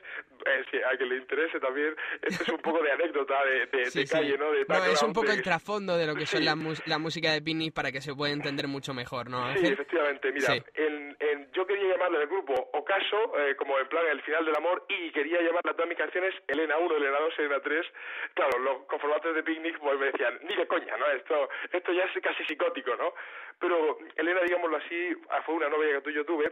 [0.46, 3.86] eh, sí, a que le interese también, esto es un poco de anécdota de, de,
[3.86, 4.14] Sí, de sí.
[4.14, 4.52] calle, ¿no?
[4.52, 6.46] De No, es un poco el trasfondo de lo que son Sí.
[6.46, 10.32] la, la música de Picnic para que se pueda entender mucho mejor, ¿no, Sí, efectivamente,
[10.32, 10.64] mira, Sí.
[10.76, 14.56] en, en- yo quería llamarle al grupo Ocaso, eh, como en plan el final del
[14.56, 17.86] amor, y quería llamarle a todas mis canciones Elena 1, Elena 2, Elena 3.
[18.34, 21.08] Claro, los conformantes de Picnic pues me decían, ni de coña, ¿no?
[21.12, 23.14] Esto, esto ya es casi psicótico, ¿no?
[23.60, 26.52] Pero Elena, digámoslo así, ah, fue una novia que tú y yo tuve,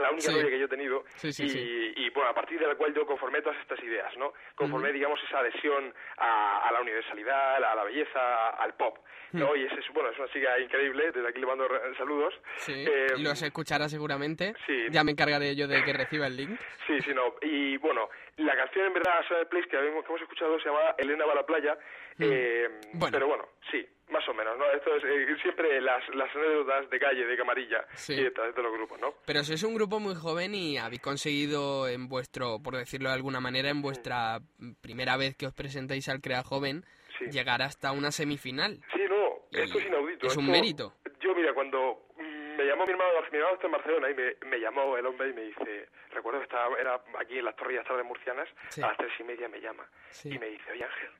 [0.00, 0.32] la única Sí.
[0.34, 1.92] novia que yo he tenido Sí, sí, y, sí.
[1.96, 5.20] y, bueno a partir de la cual yo conformé todas estas ideas no conformé digamos
[5.24, 8.98] esa adhesión a, a la universalidad a la belleza al pop
[9.32, 9.56] no Mm.
[9.58, 13.06] y ese es bueno es una chica increíble desde aquí le mando saludos Sí, Eh,
[13.18, 14.54] los escuchará seguramente.
[14.66, 14.86] sí.
[14.90, 16.58] Ya me encargaré yo de que reciba el link.
[16.86, 17.34] Sí, sí, no.
[17.42, 20.94] Y bueno, la canción en verdad, Summer Place, que hemos, que hemos escuchado, se llama
[20.96, 21.76] Elena va a la playa.
[22.18, 22.98] eh, Mm.
[22.98, 23.12] Bueno.
[23.16, 24.64] Pero bueno, sí, más o menos, ¿no?
[24.72, 28.14] Esto es eh, siempre las, las anécdotas de calle, de camarilla, Sí.
[28.14, 29.14] y de, de los grupos, ¿no?
[29.26, 33.40] Pero sois un grupo muy joven y habéis conseguido en vuestro, por decirlo de alguna
[33.40, 34.40] manera, en vuestra
[34.80, 36.84] primera vez que os presentáis al Crea Joven,
[37.18, 37.24] Sí.
[37.30, 38.78] llegar hasta una semifinal.
[38.94, 40.26] Sí, no, Y esto es inaudito.
[40.28, 40.94] es un mérito.
[41.20, 44.58] Yo, mira, cuando me llamó mi hermano, mi hermano está en Barcelona y me, me
[44.60, 48.04] llamó el hombre y me dice, recuerdo que estaba, era aquí en las torrillas tardes
[48.06, 48.82] murcianas, Sí.
[48.82, 49.84] a las tres y media me llama
[50.24, 51.10] y me dice, oye Ángel,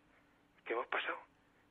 [0.64, 1.18] ¿qué hemos pasado?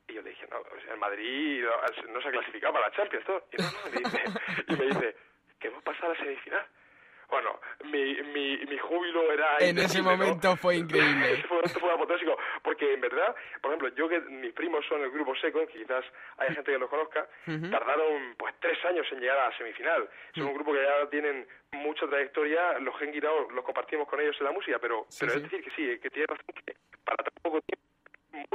[0.08, 1.64] Y yo le dije, no, sea, el Madrid
[2.08, 3.44] no, se ha clasificado para la Champions, todo.
[3.52, 4.22] Y, no, no, me dice,
[4.68, 5.16] y me dice,
[5.60, 6.66] que hemos pasado a la semifinal.
[7.28, 9.56] Bueno, mi, mi, mi júbilo era...
[9.58, 10.16] En ese indecible, ¿no?
[10.16, 11.34] momento fue increíble.
[11.34, 15.10] Ese fue, fue apoteósico, porque en verdad, por ejemplo, yo que mis primos son el
[15.10, 16.06] grupo Seco, que quizás
[16.38, 17.68] haya gente que los conozca, Ujú.
[17.68, 20.08] tardaron pues tres años en llegar a la semifinal.
[20.34, 24.46] Son un grupo que ya tienen mucha trayectoria, los Guirao los compartimos con ellos en
[24.46, 25.36] la música, pero, Sí, pero sí.
[25.36, 27.86] es decir que sí, que tiene razón que para tan poco tiempo
[28.32, 28.46] muy,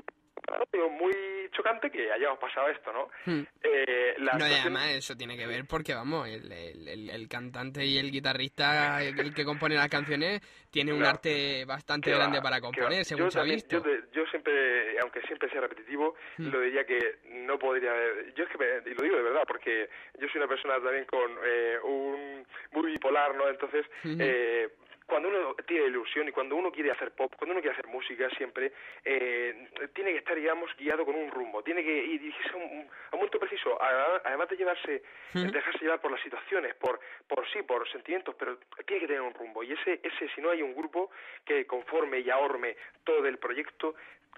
[0.71, 1.13] digo, muy
[1.51, 3.09] chocante que hayamos pasado esto, ¿no?
[3.25, 3.43] Hmm.
[3.61, 7.27] Eh, la No, y además eso tiene que ver porque, vamos, el, el- el- el
[7.27, 10.41] cantante y el guitarrista, el, que compone las canciones,
[10.71, 13.83] tiene un arte bastante va, grande para componer, según yo se ha también- visto.
[13.83, 16.49] Yo, yo siempre, aunque siempre sea repetitivo, Hmm.
[16.51, 18.33] lo diría que no podría haber...
[18.33, 19.89] Yo es que, me- y lo digo de verdad, porque
[20.19, 22.45] yo soy una persona también con eh, un...
[22.71, 23.47] muy bipolar, ¿no?
[23.47, 24.17] Entonces, Ujú.
[24.19, 24.69] eh,
[25.05, 28.29] cuando uno tiene ilusión y cuando uno quiere hacer pop, cuando uno quiere hacer música
[28.37, 28.71] siempre,
[29.03, 32.63] eh, tiene que estar, digamos, guiado con un rumbo, tiene que ir dirigirse a un,
[32.63, 35.03] a un momento preciso, además de llevarse,
[35.51, 39.33] dejarse llevar por las situaciones, por, por sí, por sentimientos, pero tiene que tener un
[39.33, 39.63] rumbo.
[39.63, 41.11] Y ese, ese si no hay un grupo
[41.45, 43.95] que conforme y ahorme todo el proyecto,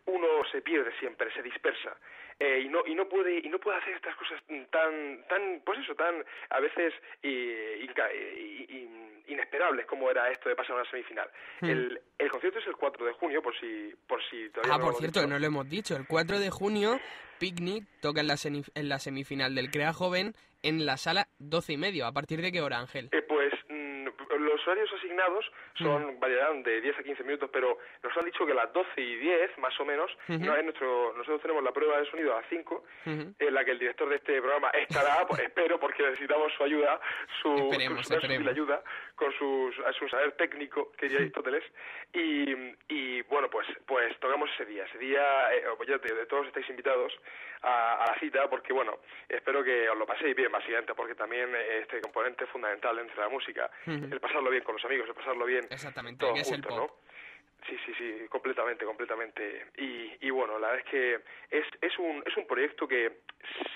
[0.07, 1.95] uno se pierde siempre, se dispersa.
[2.37, 5.79] Eh, y no y no puede y no puede hacer estas cosas tan tan pues
[5.79, 6.93] eso tan a veces
[7.23, 11.29] eh, eh, in- inesperables como era esto de pasar a una semifinal
[11.61, 11.69] Hmm.
[11.69, 14.85] el, el concierto es el 4 de junio por si por si todavía Ah, no
[14.85, 15.29] por cierto, dicho.
[15.29, 15.95] no lo hemos dicho.
[15.95, 16.99] El 4 de junio,
[17.39, 18.35] Picnic toca en la,
[18.75, 22.05] en la semifinal del Crea Joven en la sala 12 y medio.
[22.07, 23.09] ¿A partir de qué hora, Ángel?
[23.11, 24.05] Eh, pues mm,
[24.39, 25.45] los horarios asignados
[25.77, 28.89] son variarán de 10 a 15 minutos, pero nos han dicho que a las 12
[29.01, 32.41] y 10, más o menos, no es nuestro, nosotros tenemos la prueba de sonido a
[32.41, 33.33] las 5, Ujú.
[33.37, 36.99] en la que el director de este programa estará, pues espero, porque necesitamos su ayuda,
[37.41, 38.47] su, Esperemos, su, su esperemos.
[38.47, 38.83] ayuda,
[39.15, 41.63] con sus, a su saber técnico, que diría Aristóteles,
[42.13, 42.53] y,
[42.89, 46.69] y bueno, pues pues tocamos ese día, ese día, eh, ya te- de todos estáis
[46.69, 47.13] invitados
[47.61, 48.99] a, a la cita, porque bueno,
[49.29, 53.15] espero que os lo paséis bien, básicamente, porque también eh, este componente es fundamental dentro
[53.15, 56.41] de la música, el pasarlo bien con los amigos, el pasarlo bien Exactamente, todos que
[56.41, 56.91] es el juntos, pop.
[56.91, 57.05] ¿no?
[57.67, 59.65] Sí, sí, sí, completamente, completamente.
[59.77, 61.13] Y, y bueno, la verdad es que
[61.49, 63.21] es, es, un, es un proyecto que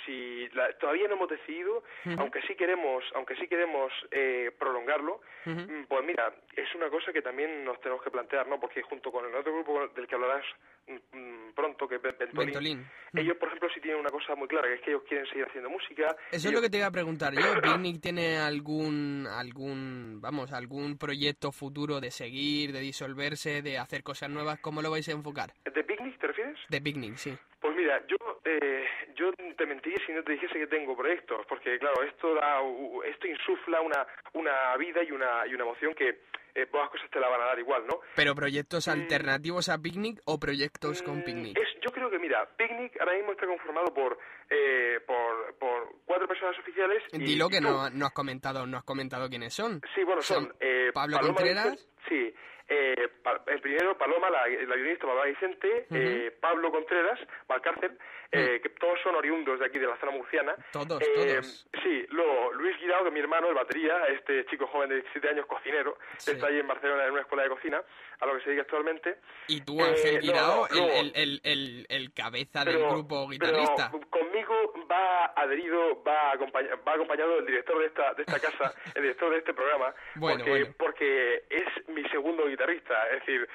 [0.05, 1.83] si la- todavía no hemos decidido,
[2.17, 7.21] aunque sí queremos, aunque sí queremos eh, prolongarlo, mm, pues mira, es una cosa que
[7.23, 8.59] también nos tenemos que plantear, ¿no?
[8.59, 10.45] Porque junto con el otro grupo del que hablarás
[10.87, 12.85] mm, mm, pronto, que es Ben- Ventolin, Ventolin.
[13.15, 15.45] ellos, por ejemplo, sí tienen una cosa muy clara, que es que ellos quieren seguir
[15.45, 16.15] haciendo música.
[16.31, 17.59] Eso es lo que te iba a preguntar yo.
[17.59, 24.29] ¿Picnic tiene algún, algún, vamos, algún proyecto futuro de seguir, de disolverse, de hacer cosas
[24.29, 24.59] nuevas?
[24.59, 25.53] ¿Cómo lo vais a enfocar?
[25.65, 26.57] ¿De Picnic te refieres?
[26.69, 27.37] De Picnic, sí.
[27.61, 28.15] Pues mira, yo
[28.45, 32.59] eh, yo te mentiría si no te dijese que tengo proyectos, porque claro, esto da,
[33.05, 36.21] esto insufla una una vida y una y una emoción que
[36.55, 37.99] eh, pocas cosas te la van a dar igual, ¿no?
[38.15, 41.57] ¿Pero proyectos alternativos a Picnic o proyectos con Picnic?
[41.59, 44.17] Es, yo creo que mira, Picnic ahora mismo está conformado por
[44.49, 47.03] eh, por, por cuatro personas oficiales.
[47.11, 47.63] y- Dilo y que tú.
[47.67, 49.81] no, no has comentado, no has comentado quiénes son.
[49.93, 51.71] Sí, bueno, son eh, Pablo Paloma Contreras.
[51.71, 52.35] Vicente- sí,
[52.69, 53.09] eh,
[53.47, 57.97] el primero Paloma, la, la guionista Paloma Vicente, eh, Pablo Contreras, Valcárcel,
[58.31, 60.55] eh, que todos son oriundos de aquí de la zona murciana.
[60.71, 61.67] Todos, Eh, todos.
[61.83, 65.29] Sí, luego Luis Guirao, que es mi hermano, el batería, este chico joven de 17
[65.29, 66.31] años, cocinero, Sí.
[66.31, 67.81] está allí en Barcelona en una escuela de cocina,
[68.19, 69.17] a lo que se dedica actualmente.
[69.47, 73.89] Y tú, Eh, Ángel no, Guirao, no, el, el, el, el cabeza del grupo guitarrista.
[73.91, 78.73] Pero conmigo va adherido, va, acompaña- va acompañado el director de esta, de esta casa,
[78.95, 80.75] el director de este programa, Bueno, porque, bueno.
[80.77, 83.09] porque es mi segundo guitarrista.
[83.19, 83.47] Es decir,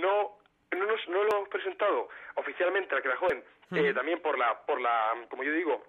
[0.00, 0.38] no,
[0.72, 3.94] no, nos- no lo hemos presentado oficialmente al que era joven, eh, Ujú.
[3.94, 5.84] también por la, por la, como yo digo,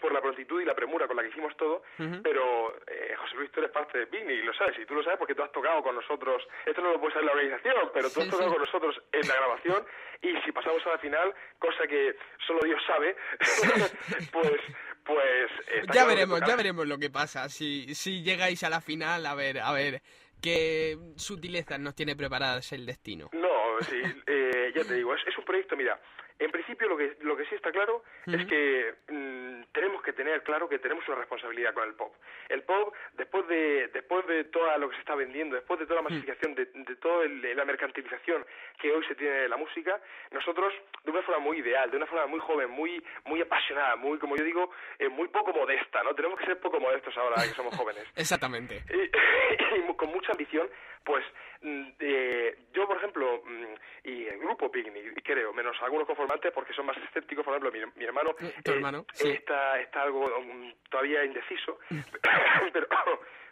[0.00, 1.82] por la prontitud y la premura con la que hicimos todo,
[2.22, 5.02] pero eh, José Luis, tú eres parte de Picnic, y lo sabes, y tú lo
[5.02, 8.08] sabes porque tú has tocado con nosotros, esto no lo puede saber la organización, pero
[8.10, 8.54] tú Sí, has tocado sí.
[8.56, 9.86] con nosotros en la grabación,
[10.22, 12.14] y si pasamos a la final, cosa que
[12.46, 13.16] solo Dios sabe,
[14.32, 14.60] pues,
[15.04, 15.50] pues...
[15.92, 17.48] Ya veremos, ya veremos lo que pasa.
[17.48, 20.00] Si, si llegáis a la final, a ver, a ver,
[20.40, 23.28] qué sutilezas nos tiene preparadas el destino.
[23.32, 26.00] No, sí, eh, ya te digo, es, es un proyecto, mira,
[26.38, 28.46] en principio lo que, lo que sí está claro es Ujú.
[28.46, 32.14] que mm, tenemos que tener claro que tenemos una responsabilidad con el pop.
[32.48, 36.02] El pop, después de, después de todo lo que se está vendiendo, después de toda
[36.02, 38.44] la masificación, de, de toda la mercantilización
[38.80, 40.72] que hoy se tiene de la música, nosotros,
[41.04, 44.36] de una forma muy ideal, de una forma muy joven, muy, muy apasionada, muy, como
[44.36, 46.14] yo digo, eh, muy poco modesta, ¿no?
[46.14, 48.82] Tenemos que ser poco modestos ahora que somos jóvenes Exactamente.
[48.90, 50.68] y, con mucha ambición,
[51.04, 51.24] pues
[51.62, 56.72] mm, eh, yo, por ejemplo, mm, y el grupo Picnic, creo, menos algunos conformantes porque
[56.74, 58.34] son más escépticos, por ejemplo, mi, mi hermano,
[58.64, 59.30] Tu hermano, sí.
[59.30, 61.78] está, está algo mm, todavía indeciso,
[62.72, 62.86] pero,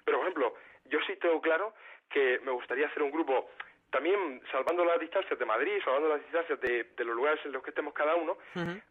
[0.04, 0.54] pero, por ejemplo,
[0.86, 1.74] yo sí tengo claro
[2.08, 3.50] que me gustaría hacer un grupo
[3.96, 7.62] también salvando las distancias de Madrid, salvando las distancias de, de los lugares en los
[7.62, 8.36] que estemos cada uno,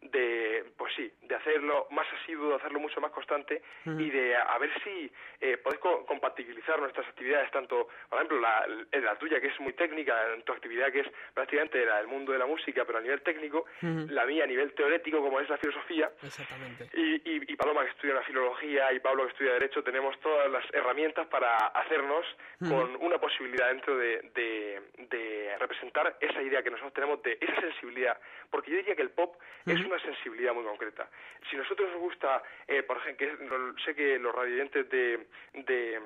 [0.02, 4.58] de, pues sí, de hacerlo más asiduo, de hacerlo mucho más constante y de a,
[4.58, 9.46] ver si eh, podéis co- compatibilizar nuestras actividades, tanto, por ejemplo, la, la tuya que
[9.48, 12.84] es muy técnica, en tu actividad que es prácticamente la- el mundo de la música,
[12.84, 16.88] pero a nivel técnico, la mía a nivel teórico, como es la filosofía, Exactamente.
[16.94, 20.50] y, y, y Paloma que estudia la filología y Pablo que estudia derecho tenemos todas
[20.50, 22.24] las herramientas para hacernos
[22.58, 27.60] con una posibilidad dentro de, de, de representar esa idea que nosotros tenemos de esa
[27.60, 28.18] sensibilidad
[28.50, 29.36] porque yo diría que el pop
[29.66, 31.08] es una sensibilidad muy concreta.
[31.50, 36.00] Si nosotros nos gusta eh, por ejemplo que sé que los radiantes de, de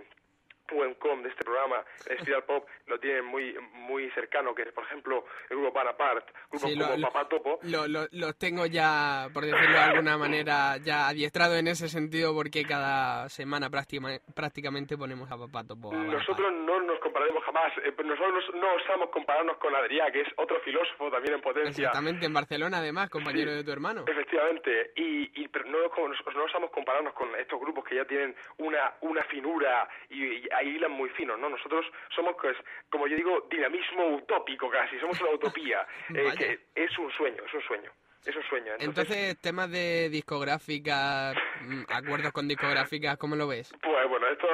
[0.72, 5.24] Wencom de este programa, Espiral Pop, lo tienen muy muy cercano, que es, por ejemplo,
[5.48, 9.44] el grupo Panapart, grupos Sí, como lo- Papá Topo, Lo, lo- los tengo ya, por
[9.44, 15.30] decirlo de alguna manera, ya adiestrado en ese sentido porque cada semana práctima- prácticamente ponemos
[15.30, 15.92] a Papá Topo.
[15.92, 15.96] a.
[15.96, 20.60] Nosotros no nos compararemos jamás, eh, nosotros no osamos compararnos con Adrià, que es otro
[20.60, 21.70] filósofo también en potencia.
[21.70, 23.56] Exactamente, en Barcelona además, compañero Sí.
[23.58, 24.04] de tu hermano.
[24.06, 28.94] Efectivamente, y, y pero no, no osamos compararnos con estos grupos que ya tienen una,
[29.00, 31.48] una finura y, y ahí hilan muy finos, ¿no?
[31.48, 31.84] Nosotros
[32.14, 32.56] somos, pues,
[32.90, 37.54] como yo digo, dinamismo utópico casi, somos una utopía, eh, que es un sueño, es
[37.54, 37.90] un sueño,
[38.24, 38.72] es un sueño.
[38.78, 43.72] Entonces, temas de discográficas, mm, acuerdos con discográficas, ¿cómo lo ves?
[43.82, 44.46] Pues bueno, esto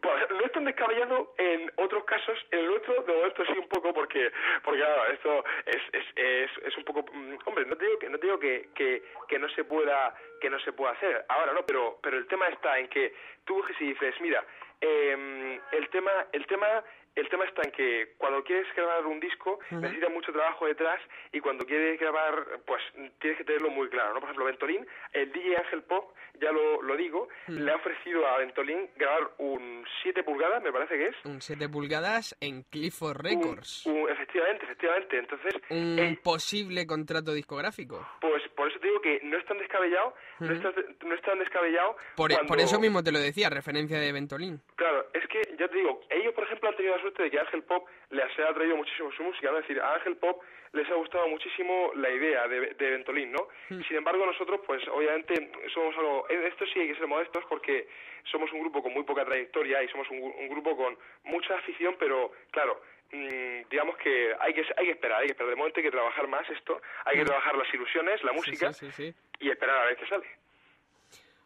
[0.00, 3.68] pues, no es tan descabellado en otros casos, en el nuestro de momento sí un
[3.68, 4.30] poco porque,
[4.64, 8.08] porque claro, esto es, es, es, es un poco, mm, hombre, no te digo que
[8.08, 11.52] no te digo que, que, que no se pueda que no se pueda hacer, ahora
[11.52, 13.12] no, pero pero el tema está en que
[13.44, 14.44] tú y dices, mira,
[14.80, 16.66] eh, el tema el tema
[17.14, 19.80] el tema está en que cuando quieres grabar un disco Ujú.
[19.80, 21.00] necesitas mucho trabajo detrás
[21.32, 22.80] y cuando quieres grabar, pues
[23.18, 24.20] tienes que tenerlo muy claro, ¿no?
[24.20, 28.38] Por ejemplo, Ventolin, el DJ Ángel Pop, ya lo, lo digo, le ha ofrecido a
[28.38, 31.16] Ventolin grabar un 7 pulgadas, me parece que es.
[31.24, 33.84] Un 7 pulgadas en Clifford Records.
[33.86, 35.18] Un- un- efectivamente, efectivamente.
[35.18, 38.06] Entonces, Un eh, posible contrato discográfico.
[38.20, 38.37] pues
[38.68, 41.38] por eso te digo que no es tan descabellado, no, es tan, no es tan
[41.38, 44.60] descabellado Por, cuando- por eso mismo te lo decía, referencia de Ventolin.
[44.76, 47.40] Claro, es que ya te digo, ellos por ejemplo han tenido la suerte de que
[47.40, 49.58] Ángel Pop les ha atraído muchísimo su música, ¿no?
[49.58, 50.42] Es decir, a Ángel Pop
[50.72, 53.48] les ha gustado muchísimo la idea de, de Ventolin, ¿no?
[53.68, 56.26] Sin embargo, nosotros, pues obviamente somos algo...
[56.28, 57.88] En esto sí hay que ser modestos porque
[58.30, 61.54] somos un grupo con muy poca trayectoria y somos un, gru- un grupo con mucha
[61.54, 65.50] afición, pero claro, digamos que hay que hay que esperar, hay que esperar.
[65.50, 67.26] De momento hay que trabajar más esto, hay que Mm.
[67.26, 69.14] trabajar las ilusiones, la música Sí, sí, sí, sí.
[69.40, 70.26] y esperar a ver qué sale.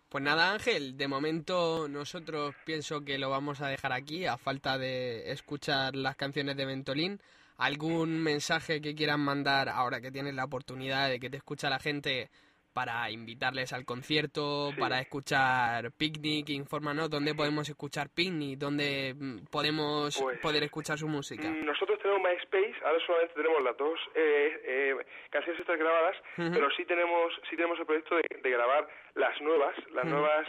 [0.08, 4.76] Pues nada, Ángel, de momento nosotros pienso que lo vamos a dejar aquí, a falta
[4.76, 7.20] de escuchar las canciones de Ventolin.
[7.58, 11.78] ¿Algún mensaje que quieran mandar ahora que tienes la oportunidad de que te escucha la
[11.78, 12.28] gente
[12.72, 16.48] para invitarles al concierto, para escuchar Picnic?
[16.50, 21.48] Infórmanos dónde podemos escuchar Picnic, dónde mm, podemos Pues, poder escuchar su música.
[21.48, 26.70] Mm, Nosotros tenemos MySpace, ahora solamente tenemos las dos eh, eh, canciones estas grabadas, pero
[26.76, 30.46] sí tenemos sí tenemos el proyecto de, de grabar las nuevas, las nuevas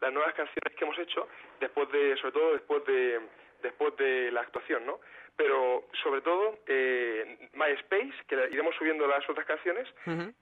[0.00, 1.26] las nuevas canciones que hemos hecho
[1.60, 3.20] después de sobre todo después de
[3.62, 5.00] después de la actuación, ¿no?
[5.36, 9.86] Pero sobre todo eh, MySpace, que iremos subiendo las otras canciones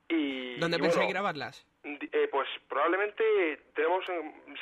[0.09, 1.67] y ¿Dónde y pensáis bueno, grabarlas?
[1.85, 3.23] Eh, pues probablemente
[3.75, 4.05] tenemos,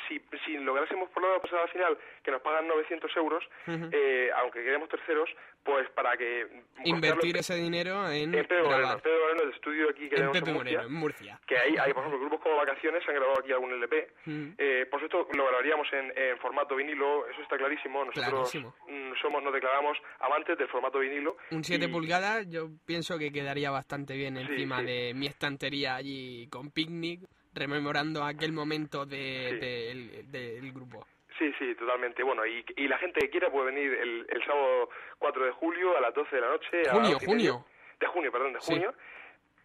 [0.07, 3.89] si, si lográsemos por la pasada final que nos pagan 900 euros, Ujú.
[3.93, 5.29] eh, aunque quedemos terceros,
[5.63, 6.45] pues para que...
[6.83, 8.95] Invertir ese dinero en en Pepe Moreno.
[8.97, 11.39] Pepe Moreno, el estudio aquí que En tenemos Pepe en Murcia, Moreno, en Murcia.
[11.47, 14.07] que hay, hay, por ejemplo, grupos como Vacaciones han grabado aquí algún LP.
[14.27, 14.53] Ujú.
[14.57, 18.03] Eh, por supuesto, lo grabaríamos en, en formato vinilo, eso está clarísimo.
[18.03, 18.75] Nosotros Clarísimo.
[18.89, 21.37] mm, somos, nos declaramos amantes del formato vinilo.
[21.51, 24.85] Un 7 y- pulgadas yo pienso que quedaría bastante bien Sí, encima sí.
[24.85, 27.12] de mi estantería allí con picnic,
[27.53, 29.57] rememorando aquel momento de, Sí.
[29.59, 31.05] del- del grupo.
[31.37, 32.21] Sí, sí, totalmente.
[32.23, 34.89] Bueno, y, y la gente que quiera puede venir el, el sábado
[35.19, 36.81] 4 de julio a las 12 de la noche.
[36.87, 37.25] a Junio, media.
[37.27, 37.65] junio.
[37.99, 38.73] De junio, perdón, de Sí.
[38.73, 38.93] junio.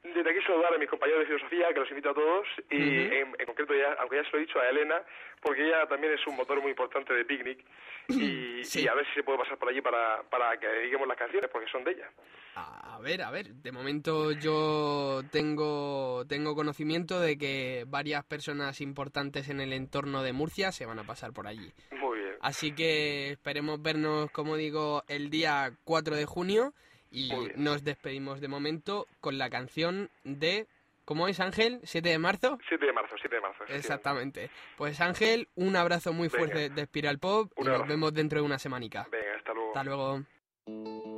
[0.03, 3.35] Desde aquí saludar a mis compañeros de filosofía, que los invito a todos, y en,
[3.39, 5.03] en concreto, ya, aunque ya se lo he dicho, a Elena,
[5.43, 7.65] porque ella también es un motor muy importante de Picnic,
[8.09, 8.85] y, Sí.
[8.85, 11.51] y a ver si se puede pasar por allí para, para que dediquemos las canciones,
[11.53, 12.09] porque son de ella.
[12.55, 19.49] A ver, a ver, de momento yo tengo, tengo conocimiento de que varias personas importantes
[19.49, 21.73] en el entorno de Murcia se van a pasar por allí.
[21.93, 22.37] Muy bien.
[22.41, 26.73] Así que esperemos vernos, como digo, el día 4 de junio
[27.11, 30.67] y nos despedimos de momento con la canción de...
[31.05, 31.81] ¿Cómo es Ángel?
[31.83, 32.59] ¿7 de marzo?
[32.69, 33.65] 7 de marzo, 7 de marzo.
[33.69, 34.51] Exactamente.
[34.77, 36.39] Pues Ángel, un abrazo muy Venga.
[36.39, 39.07] fuerte de Spiral Pop y nos vemos dentro de una semanica.
[39.11, 39.69] Venga, hasta luego.
[39.71, 41.18] Hasta luego.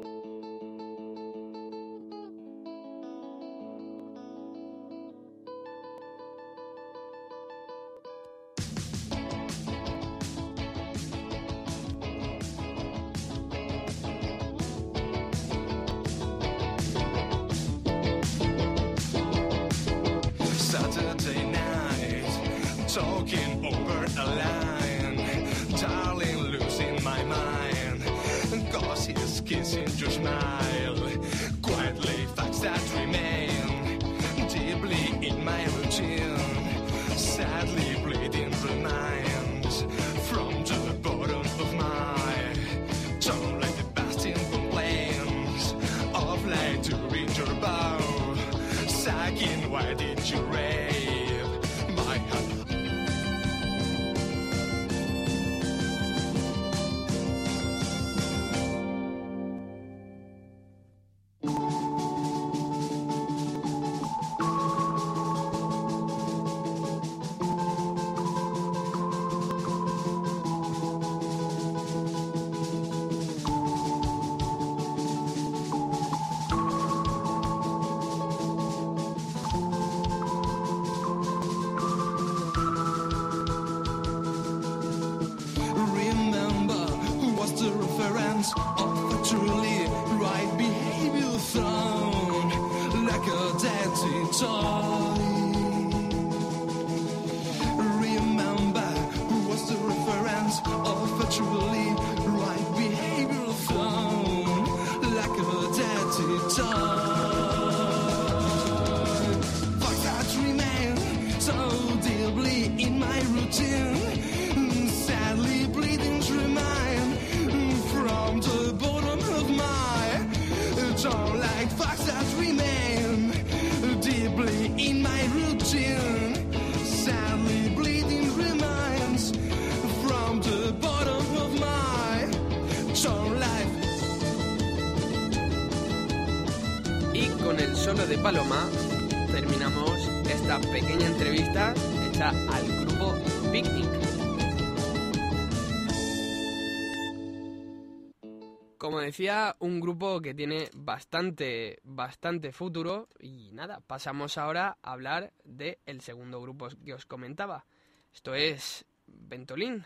[149.11, 155.79] Decía, un grupo que tiene bastante, bastante futuro y nada, pasamos ahora a hablar del
[155.87, 157.67] el segundo grupo que os comentaba.
[158.13, 159.85] Esto es Ventolin.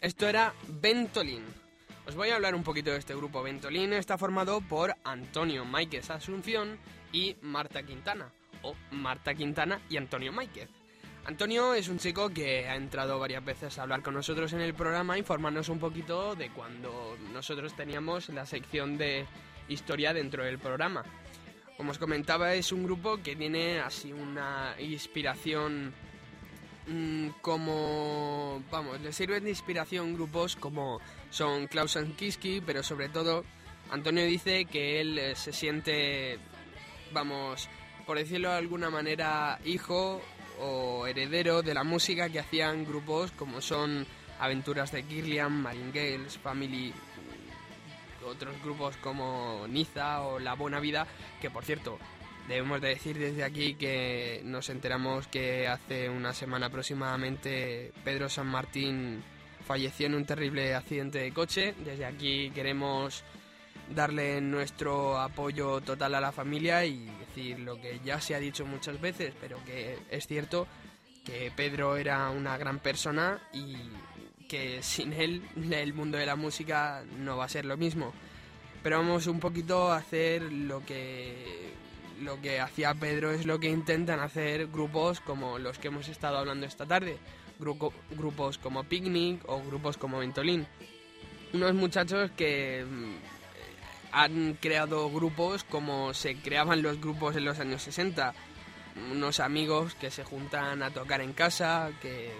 [0.00, 1.44] Esto era Ventolin.
[2.06, 3.42] Os voy a hablar un poquito de este grupo.
[3.42, 6.78] Ventolin está formado por Antonio Máiquez Asunción
[7.12, 10.68] y Marta Quintana, o Marta Quintana y Antonio Máiquez.
[11.24, 14.74] Antonio es un chico que ha entrado varias veces a hablar con nosotros en el
[14.74, 19.24] programa, informarnos un poquito de cuando nosotros teníamos la sección de
[19.68, 21.04] historia dentro del programa.
[21.76, 25.94] Como os comentaba, es un grupo que tiene así una inspiración
[26.86, 33.44] mm, como, vamos, le sirven de inspiración grupos como son Klaus Kiski, pero sobre todo
[33.90, 36.38] Antonio dice que él eh, se siente,
[37.12, 37.68] vamos,
[38.06, 40.22] por decirlo de alguna manera, hijo
[40.60, 44.06] o heredero de la música que hacían grupos como son
[44.38, 46.92] Aventuras de Kirlian, Martingales, Family,
[48.26, 51.06] otros grupos como Niza o La Buena Vida,
[51.40, 51.98] que por cierto,
[52.48, 58.46] debemos de decir desde aquí que nos enteramos que hace una semana aproximadamente Pedro San
[58.46, 59.22] Martín
[59.66, 61.74] falleció en un terrible accidente de coche.
[61.84, 63.24] Desde aquí queremos
[63.94, 68.64] darle nuestro apoyo total a la familia y decir lo que ya se ha dicho
[68.64, 70.66] muchas veces, pero que es cierto
[71.24, 73.76] que Pedro era una gran persona y
[74.48, 78.12] que sin él el mundo de la música no va a ser lo mismo.
[78.82, 81.71] Pero vamos un poquito a hacer lo que
[82.22, 86.38] lo que hacía Pedro es lo que intentan hacer grupos como los que hemos estado
[86.38, 87.18] hablando esta tarde,
[87.58, 90.66] Grupo- grupos como Picnic o grupos como Ventolin.
[91.52, 93.12] unos muchachos que mm,
[94.12, 98.34] han creado grupos como se creaban los grupos en los años 60.
[99.10, 102.30] Unos amigos que se juntan a tocar en casa, que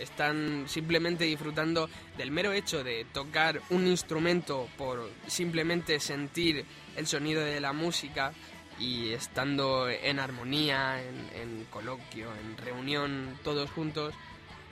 [0.00, 6.64] están simplemente disfrutando del mero hecho de tocar un instrumento por simplemente sentir
[6.96, 8.32] el sonido de la música
[8.80, 14.14] y estando en armonía, en, en coloquio, en reunión, todos juntos.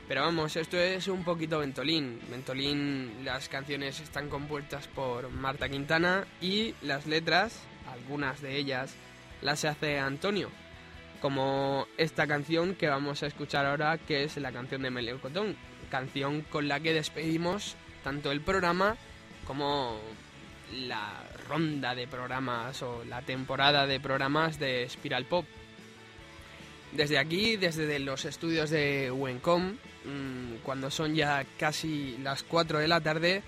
[0.09, 2.19] Pero vamos, esto es un poquito Ventolín.
[2.31, 7.61] Ventolín, las canciones están compuestas por Marta Quintana y las letras,
[7.93, 8.95] algunas de ellas,
[9.43, 10.51] las hace Antonio.
[11.21, 15.57] Como esta canción que vamos a escuchar ahora, que es la canción de Melocotón.
[15.91, 18.97] Canción con la que despedimos tanto el programa
[19.47, 19.99] como
[20.73, 25.47] la ronda de programas o la temporada de programas de Spiral Pop.
[26.93, 32.89] Desde aquí, desde los estudios de Wencom, mmm, cuando son ya casi las 4 de
[32.89, 33.43] la tarde,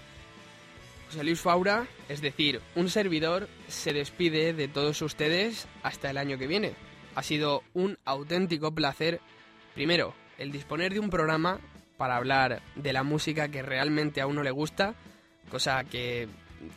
[1.07, 6.39] José Luis Faura, es decir, un servidor, se despide de todos ustedes hasta el año
[6.39, 6.75] que viene.
[7.15, 9.21] Ha sido un auténtico placer,
[9.75, 11.59] primero, el disponer de un programa
[11.97, 14.95] para hablar de la música que realmente a uno le gusta,
[15.51, 16.29] cosa que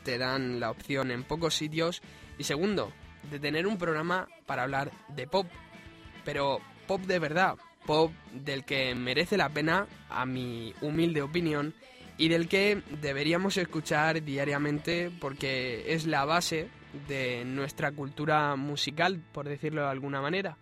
[0.03, 2.01] te dan la opción en pocos sitios,
[2.37, 2.91] y segundo,
[3.29, 5.47] de tener un programa para hablar de pop,
[6.23, 7.55] pero pop de verdad,
[7.85, 11.73] pop del que merece la pena, a mi humilde opinión,
[12.17, 16.69] y del que deberíamos escuchar diariamente porque es la base
[17.07, 20.57] de nuestra cultura musical, por decirlo de alguna manera.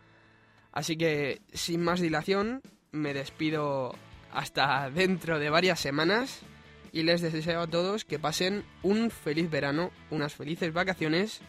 [0.71, 2.61] Así que, sin más dilación,
[2.91, 3.93] me despido
[4.31, 6.41] hasta dentro de varias semanas
[6.93, 11.41] y les deseo a todos que pasen un feliz verano, unas felices vacaciones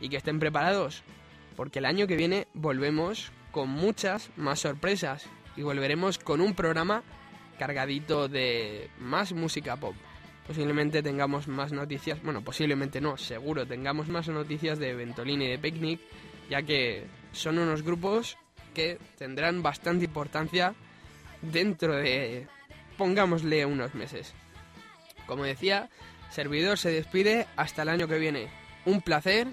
[0.00, 1.02] y que estén preparados,
[1.56, 5.26] porque el año que viene volvemos con muchas más sorpresas
[5.56, 7.02] y volveremos con un programa
[7.58, 9.94] cargadito de más música pop.
[10.46, 15.58] Posiblemente tengamos más noticias, bueno, posiblemente no, seguro tengamos más noticias de Ventolin y de
[15.58, 16.00] Picnic,
[16.50, 18.36] ya que son unos grupos
[18.74, 20.74] que tendrán bastante importancia
[21.40, 22.46] dentro de,
[22.98, 24.34] pongámosle, unos meses.
[25.26, 25.90] Como decía,
[26.30, 28.48] Servidor se despide hasta el año que viene.
[28.84, 29.48] Un placer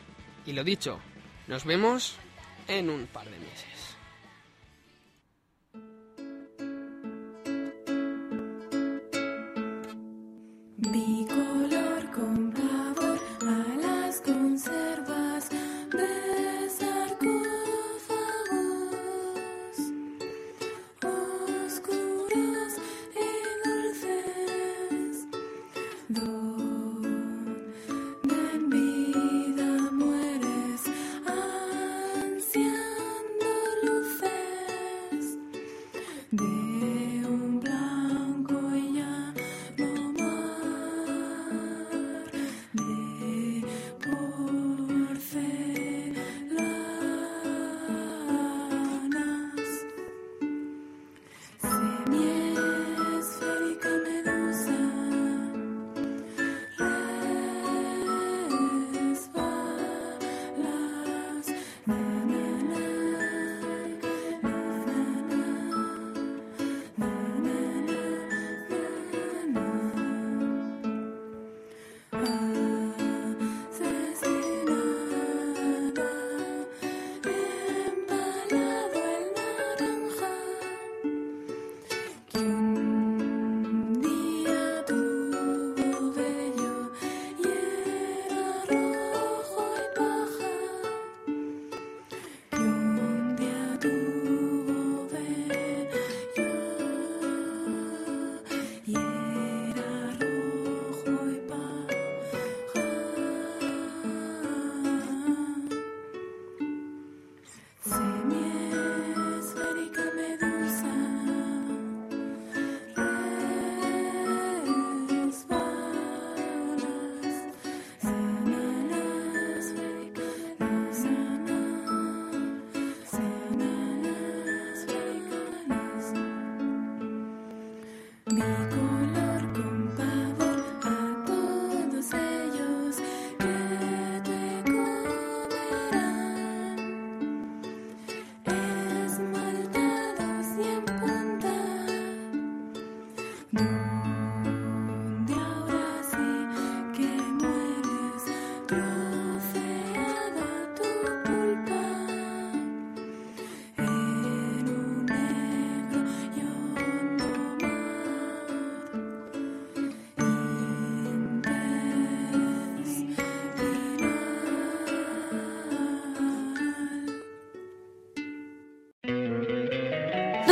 [0.45, 0.99] y lo dicho,
[1.47, 2.17] nos vemos
[2.67, 3.71] en un par de meses.